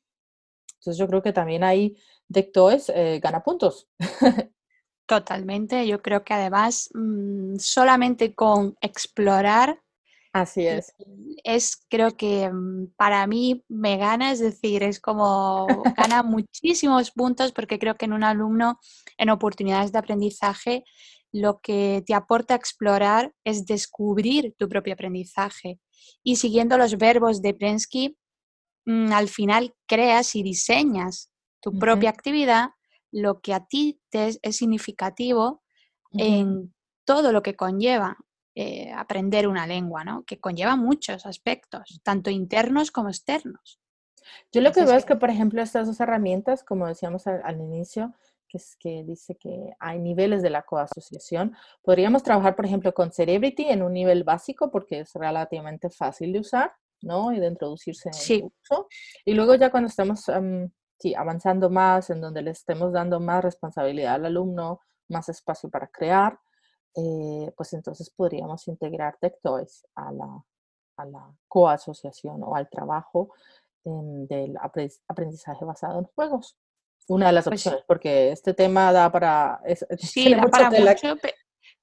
Entonces 0.73 0.97
yo 0.97 1.07
creo 1.07 1.21
que 1.21 1.33
también 1.33 1.63
ahí 1.63 1.95
Dectoes 2.27 2.89
eh, 2.89 3.19
gana 3.21 3.43
puntos. 3.43 3.89
Totalmente, 5.05 5.85
yo 5.85 6.01
creo 6.01 6.23
que 6.23 6.33
además 6.33 6.89
mm, 6.93 7.57
solamente 7.57 8.33
con 8.33 8.75
explorar 8.81 9.79
Así 10.33 10.65
es. 10.65 10.93
Es, 11.43 11.85
creo 11.89 12.15
que 12.15 12.49
mm, 12.49 12.93
para 12.95 13.27
mí 13.27 13.65
me 13.67 13.97
gana, 13.97 14.31
es 14.31 14.39
decir, 14.39 14.81
es 14.81 14.99
como 15.01 15.67
gana 15.97 16.23
muchísimos 16.23 17.11
puntos 17.11 17.51
porque 17.51 17.79
creo 17.79 17.95
que 17.95 18.05
en 18.05 18.13
un 18.13 18.23
alumno, 18.23 18.79
en 19.17 19.29
oportunidades 19.29 19.91
de 19.91 19.99
aprendizaje, 19.99 20.85
lo 21.31 21.59
que 21.61 22.03
te 22.05 22.13
aporta 22.13 22.55
explorar 22.55 23.33
es 23.43 23.65
descubrir 23.65 24.53
tu 24.57 24.67
propio 24.67 24.93
aprendizaje. 24.93 25.79
Y 26.23 26.35
siguiendo 26.35 26.77
los 26.77 26.97
verbos 26.97 27.41
de 27.41 27.53
Prensky, 27.53 28.17
mm, 28.85 29.11
al 29.13 29.29
final 29.29 29.73
creas 29.87 30.35
y 30.35 30.43
diseñas 30.43 31.31
tu 31.61 31.77
propia 31.77 32.09
actividad, 32.09 32.71
lo 33.11 33.39
que 33.39 33.53
a 33.53 33.65
ti 33.65 34.01
te 34.09 34.39
es, 34.41 34.55
significativo 34.55 35.61
en 36.13 36.73
todo 37.05 37.31
lo 37.31 37.41
que 37.41 37.55
conlleva 37.55 38.17
eh, 38.55 38.91
aprender 38.91 39.47
una 39.47 39.65
lengua, 39.65 40.03
¿no? 40.03 40.23
que 40.25 40.39
conlleva 40.39 40.75
muchos 40.75 41.25
aspectos, 41.25 42.01
tanto 42.03 42.29
internos 42.29 42.91
como 42.91 43.09
externos. 43.09 43.79
Yo 44.51 44.61
lo 44.61 44.71
que 44.71 44.83
veo 44.83 44.95
es 44.95 45.05
que, 45.05 45.15
por 45.15 45.29
ejemplo, 45.29 45.61
estas 45.61 45.87
dos 45.87 45.99
herramientas, 45.99 46.63
como 46.63 46.87
decíamos 46.87 47.27
al 47.27 47.61
inicio, 47.61 48.13
que, 48.51 48.57
es, 48.57 48.75
que 48.77 49.03
dice 49.05 49.35
que 49.35 49.73
hay 49.79 49.99
niveles 49.99 50.41
de 50.41 50.49
la 50.49 50.63
coasociación. 50.63 51.55
Podríamos 51.81 52.21
trabajar, 52.21 52.55
por 52.55 52.65
ejemplo, 52.65 52.93
con 52.93 53.11
Cerebrity 53.11 53.69
en 53.69 53.81
un 53.81 53.93
nivel 53.93 54.23
básico 54.23 54.69
porque 54.69 54.99
es 54.99 55.13
relativamente 55.13 55.89
fácil 55.89 56.33
de 56.33 56.39
usar, 56.39 56.73
¿no? 57.01 57.31
Y 57.31 57.39
de 57.39 57.47
introducirse 57.47 58.09
en 58.09 58.13
sí. 58.13 58.43
uso. 58.43 58.87
Y 59.23 59.33
luego 59.33 59.55
ya 59.55 59.71
cuando 59.71 59.87
estamos 59.87 60.25
sí, 60.99 61.15
avanzando 61.15 61.69
más, 61.69 62.09
en 62.09 62.19
donde 62.19 62.41
le 62.41 62.51
estemos 62.51 62.91
dando 62.91 63.19
más 63.19 63.43
responsabilidad 63.43 64.15
al 64.15 64.25
alumno, 64.25 64.81
más 65.07 65.29
espacio 65.29 65.69
para 65.69 65.87
crear, 65.87 66.37
eh, 66.95 67.53
pues 67.55 67.71
entonces 67.73 68.09
podríamos 68.09 68.67
integrar 68.67 69.17
TechToys 69.19 69.87
a 69.95 70.11
la, 70.11 70.45
a 70.97 71.05
la 71.05 71.33
coasociación 71.47 72.43
o 72.43 72.55
al 72.55 72.69
trabajo 72.69 73.33
em, 73.85 74.27
del 74.27 74.57
aprendizaje 75.07 75.63
basado 75.63 75.99
en 75.99 76.05
juegos. 76.05 76.57
Una 77.11 77.27
de 77.27 77.33
las 77.33 77.45
pues 77.45 77.59
opciones, 77.59 77.83
porque 77.87 78.31
este 78.31 78.53
tema 78.53 78.93
da 78.93 79.11
para... 79.11 79.59
sí, 79.97 80.33
da 80.33 80.43
para 80.43 80.69
mucho, 80.69 81.15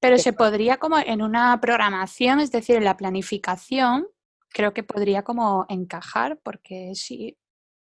pero 0.01 0.17
se 0.17 0.33
podría 0.33 0.79
como 0.79 0.99
en 0.99 1.23
una 1.23 1.61
programación, 1.61 2.41
es 2.41 2.51
decir, 2.51 2.77
en 2.77 2.85
la 2.85 2.97
planificación, 2.97 4.07
creo 4.49 4.73
que 4.73 4.83
podría 4.83 5.23
como 5.23 5.67
encajar, 5.69 6.39
porque 6.43 6.93
sí, 6.95 7.37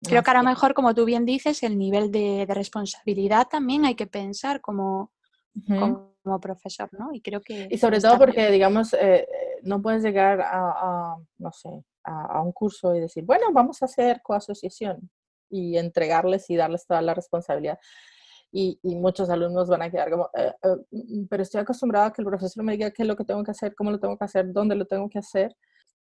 creo 0.03 0.22
que 0.22 0.30
a 0.30 0.34
lo 0.34 0.43
mejor, 0.43 0.74
como 0.74 0.95
tú 0.95 1.05
bien 1.05 1.24
dices, 1.24 1.62
el 1.62 1.78
nivel 1.78 2.12
de, 2.12 2.47
responsabilidad 2.49 3.49
también 3.49 3.86
hay 3.86 3.95
que 3.95 4.07
pensar 4.07 4.61
como, 4.61 5.11
como, 5.66 6.40
profesor, 6.40 6.90
¿no? 6.93 7.11
Y 7.12 7.22
creo 7.22 7.40
que... 7.40 7.66
Y 7.70 7.78
sobre 7.78 8.01
todo 8.01 8.18
porque, 8.18 8.51
digamos, 8.51 8.95
eh, 8.95 9.26
no 9.62 9.82
puedes 9.82 10.03
llegar 10.05 10.40
a, 10.43 11.16
no 11.38 11.53
sé, 11.53 11.70
a, 12.05 12.40
un 12.40 12.53
curso 12.53 12.95
y 12.95 13.01
decir, 13.01 13.24
bueno, 13.24 13.47
vamos 13.53 13.82
a 13.82 13.86
hacer 13.86 14.20
coasociación 14.22 15.11
y 15.53 15.78
entregarles 15.78 16.50
y 16.50 16.57
darles 16.57 16.86
toda 16.86 17.03
la 17.03 17.14
responsabilidad 17.14 17.78
y, 18.53 18.78
muchos 18.82 19.30
alumnos 19.30 19.68
van 19.68 19.82
a 19.82 19.90
quedar 19.90 20.11
como, 20.11 20.28
eh, 20.34 20.53
eh, 20.62 21.26
pero 21.28 21.42
estoy 21.42 21.62
acostumbrada 21.62 22.07
a 22.07 22.12
que 22.12 22.20
el 22.20 22.28
profesor 22.28 22.62
me 22.62 22.72
diga 22.72 22.90
qué 22.90 23.03
es 23.03 23.09
lo 23.09 23.16
que 23.16 23.24
tengo 23.24 23.42
que 23.42 23.50
hacer, 23.50 23.74
cómo 23.74 23.90
lo 23.90 23.98
tengo 23.98 24.18
que 24.18 24.24
hacer, 24.24 24.53
dónde 24.53 24.74
lo 24.74 24.86
tengo 24.86 25.09
que 25.09 25.18
hacer. 25.18 25.57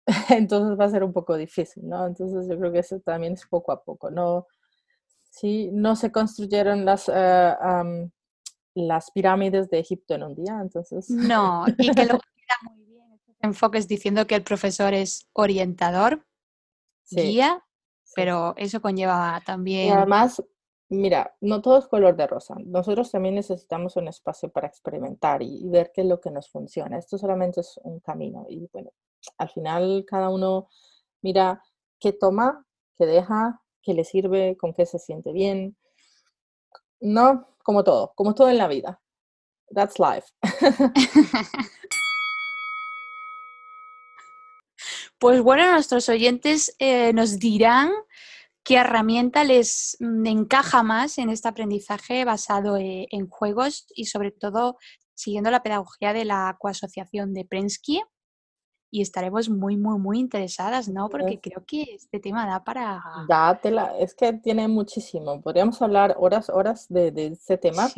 Entonces 0.28 0.78
va 0.78 0.84
a 0.84 0.90
ser 0.90 1.02
un 1.02 1.12
poco 1.12 1.36
difícil, 1.36 1.88
¿no? 1.88 2.06
Entonces 2.06 2.46
yo 2.48 2.58
creo 2.58 2.70
que 2.70 2.80
eso 2.80 3.00
también 3.00 3.32
es 3.32 3.46
poco 3.46 3.72
a 3.72 3.82
poco, 3.82 4.10
¿no? 4.10 4.46
Sí, 5.30 5.70
no 5.72 5.96
se 5.96 6.12
construyeron 6.12 6.84
las, 6.84 7.10
eh, 7.12 7.54
las 8.74 9.10
pirámides 9.10 9.70
de 9.70 9.78
Egipto 9.78 10.14
en 10.14 10.22
un 10.22 10.34
día, 10.34 10.58
entonces... 10.60 11.08
No, 11.10 11.64
y 11.78 11.90
que 11.90 12.04
lo 12.04 12.18
queda 12.18 12.58
muy 12.64 12.84
bien 12.84 13.12
estos 13.14 13.36
enfoques 13.40 13.88
diciendo 13.88 14.26
que 14.26 14.34
el 14.34 14.42
profesor 14.42 14.92
es 14.92 15.26
orientador, 15.32 16.26
guía, 17.10 17.65
pero 18.16 18.54
eso 18.56 18.80
conlleva 18.80 19.40
también... 19.44 19.88
Y 19.88 19.90
además, 19.90 20.42
Mira, 20.88 21.34
no 21.40 21.60
todo 21.62 21.78
es 21.78 21.88
color 21.88 22.14
de 22.16 22.28
rosa. 22.28 22.54
Nosotros 22.64 23.10
también 23.10 23.34
necesitamos 23.34 23.96
un 23.96 24.06
espacio 24.06 24.50
para 24.50 24.68
experimentar 24.68 25.42
y, 25.42 25.68
ver 25.68 25.90
qué 25.92 26.02
es 26.02 26.06
lo 26.06 26.20
que 26.20 26.30
nos 26.30 26.48
funciona. 26.48 26.96
Esto 26.96 27.18
solamente 27.18 27.60
es 27.60 27.80
un 27.82 27.98
camino 27.98 28.46
y 28.48 28.68
bueno, 28.72 28.92
al 29.38 29.48
final 29.48 30.04
cada 30.06 30.28
uno 30.30 30.68
mira 31.22 31.60
qué 31.98 32.12
toma, 32.12 32.64
qué 32.96 33.06
deja, 33.06 33.60
qué 33.82 33.94
le 33.94 34.04
sirve, 34.04 34.56
con 34.56 34.74
qué 34.74 34.86
se 34.86 35.00
siente 35.00 35.32
bien. 35.32 35.76
No, 37.00 37.48
como 37.64 37.82
todo, 37.82 38.12
como 38.14 38.34
todo 38.34 38.48
en 38.48 38.58
la 38.58 38.68
vida. 38.68 39.00
That's 39.74 39.98
life. 39.98 40.28
Pues 45.18 45.40
bueno, 45.40 45.72
nuestros 45.72 46.08
oyentes 46.08 46.74
eh, 46.78 47.12
nos 47.12 47.38
dirán 47.38 47.90
¿Qué 48.66 48.74
herramienta 48.74 49.44
les 49.44 49.96
mm, 50.00 50.26
encaja 50.26 50.82
más 50.82 51.18
en 51.18 51.30
este 51.30 51.46
aprendizaje 51.46 52.24
basado 52.24 52.76
eh, 52.76 53.06
en 53.12 53.28
juegos 53.28 53.86
y 53.94 54.06
sobre 54.06 54.32
todo 54.32 54.76
siguiendo 55.14 55.52
la 55.52 55.62
pedagogía 55.62 56.12
de 56.12 56.24
la 56.24 56.56
coasociación 56.58 57.32
de 57.32 57.44
Prensky? 57.44 58.02
Y 58.90 59.02
estaremos 59.02 59.48
muy, 59.48 59.76
muy, 59.76 60.00
muy 60.00 60.18
interesadas, 60.18 60.88
¿no? 60.88 61.08
Porque 61.08 61.40
creo 61.40 61.64
que 61.64 61.82
este 61.94 62.18
tema 62.18 62.44
da 62.44 62.64
para... 62.64 63.00
Dátela, 63.28 63.96
es 64.00 64.14
que 64.14 64.32
tiene 64.32 64.66
muchísimo. 64.66 65.40
Podríamos 65.40 65.80
hablar 65.80 66.16
horas, 66.18 66.50
horas 66.50 66.86
de, 66.88 67.12
de 67.12 67.26
este 67.26 67.58
tema. 67.58 67.88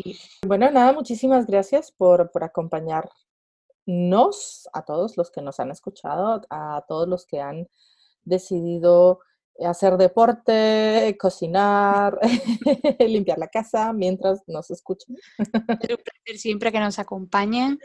Bueno, 0.47 0.71
nada, 0.71 0.93
muchísimas 0.93 1.47
gracias 1.47 1.91
por, 1.91 2.31
por 2.31 2.45
acompañarnos, 3.89 4.69
a 4.75 4.83
todos 4.85 5.17
los 5.17 5.31
que 5.31 5.41
nos 5.41 5.61
han 5.61 5.71
escuchado, 5.71 6.43
a 6.51 6.85
todos 6.87 7.09
los 7.09 7.25
que 7.25 7.41
han 7.41 7.69
decidido 8.23 9.21
hacer 9.67 9.97
deporte, 9.97 11.17
cocinar, 11.19 12.19
limpiar 13.01 13.39
la 13.39 13.49
casa 13.49 13.95
mientras 13.95 14.43
nos 14.47 14.71
escuchan. 14.71 15.17
Es 15.39 15.91
un 15.91 16.03
placer 16.05 16.39
siempre 16.39 16.71
que 16.71 16.81
nos 16.81 16.99
acompañen. 16.99 17.79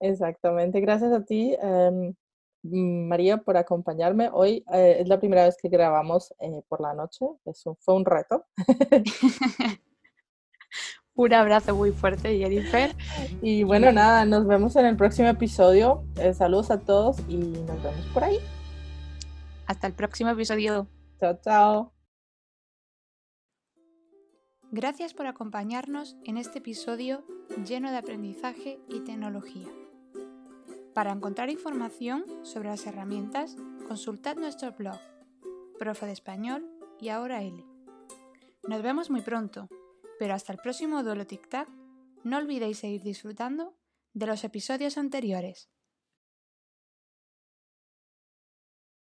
Exactamente, 0.00 0.80
gracias 0.80 1.12
a 1.12 1.24
ti, 1.24 1.56
em, 1.62 2.14
María, 2.62 3.36
por 3.38 3.56
acompañarme. 3.56 4.30
Hoy 4.32 4.64
eh, 4.72 4.96
es 4.98 5.08
la 5.08 5.20
primera 5.20 5.44
vez 5.44 5.56
que 5.56 5.68
grabamos 5.68 6.34
eh, 6.40 6.62
por 6.68 6.80
la 6.80 6.94
noche, 6.94 7.26
eso 7.44 7.78
fue 7.80 7.94
un 7.94 8.04
reto. 8.04 8.44
un 11.18 11.34
abrazo 11.34 11.74
muy 11.74 11.90
fuerte, 11.90 12.38
Jennifer. 12.38 12.94
Y 13.42 13.64
bueno, 13.64 13.90
nada, 13.90 14.24
nos 14.24 14.46
vemos 14.46 14.76
en 14.76 14.86
el 14.86 14.96
próximo 14.96 15.26
episodio. 15.28 16.04
Eh, 16.16 16.32
saludos 16.32 16.70
a 16.70 16.78
todos 16.78 17.18
y 17.28 17.36
nos 17.36 17.82
vemos 17.82 18.06
por 18.14 18.22
ahí. 18.22 18.38
Hasta 19.66 19.88
el 19.88 19.94
próximo 19.94 20.30
episodio. 20.30 20.86
Chao, 21.18 21.38
chao. 21.42 21.92
Gracias 24.70 25.12
por 25.12 25.26
acompañarnos 25.26 26.16
en 26.24 26.36
este 26.36 26.58
episodio 26.58 27.24
lleno 27.66 27.90
de 27.90 27.96
aprendizaje 27.96 28.78
y 28.88 29.00
tecnología. 29.00 29.66
Para 30.94 31.10
encontrar 31.10 31.50
información 31.50 32.24
sobre 32.42 32.68
las 32.68 32.86
herramientas, 32.86 33.56
consultad 33.88 34.36
nuestro 34.36 34.70
blog, 34.72 35.00
Profe 35.80 36.06
de 36.06 36.12
Español 36.12 36.70
y 37.00 37.08
Ahora 37.08 37.42
L. 37.42 37.64
Nos 38.68 38.82
vemos 38.82 39.10
muy 39.10 39.22
pronto, 39.22 39.68
pero 40.18 40.34
hasta 40.34 40.52
el 40.52 40.58
próximo 40.58 41.02
duelo 41.02 41.26
Tic 41.26 41.48
Tac, 41.48 41.68
no 42.24 42.36
olvidéis 42.36 42.78
seguir 42.78 43.02
disfrutando 43.02 43.76
de 44.12 44.26
los 44.26 44.44
episodios 44.44 44.98
anteriores. 44.98 45.70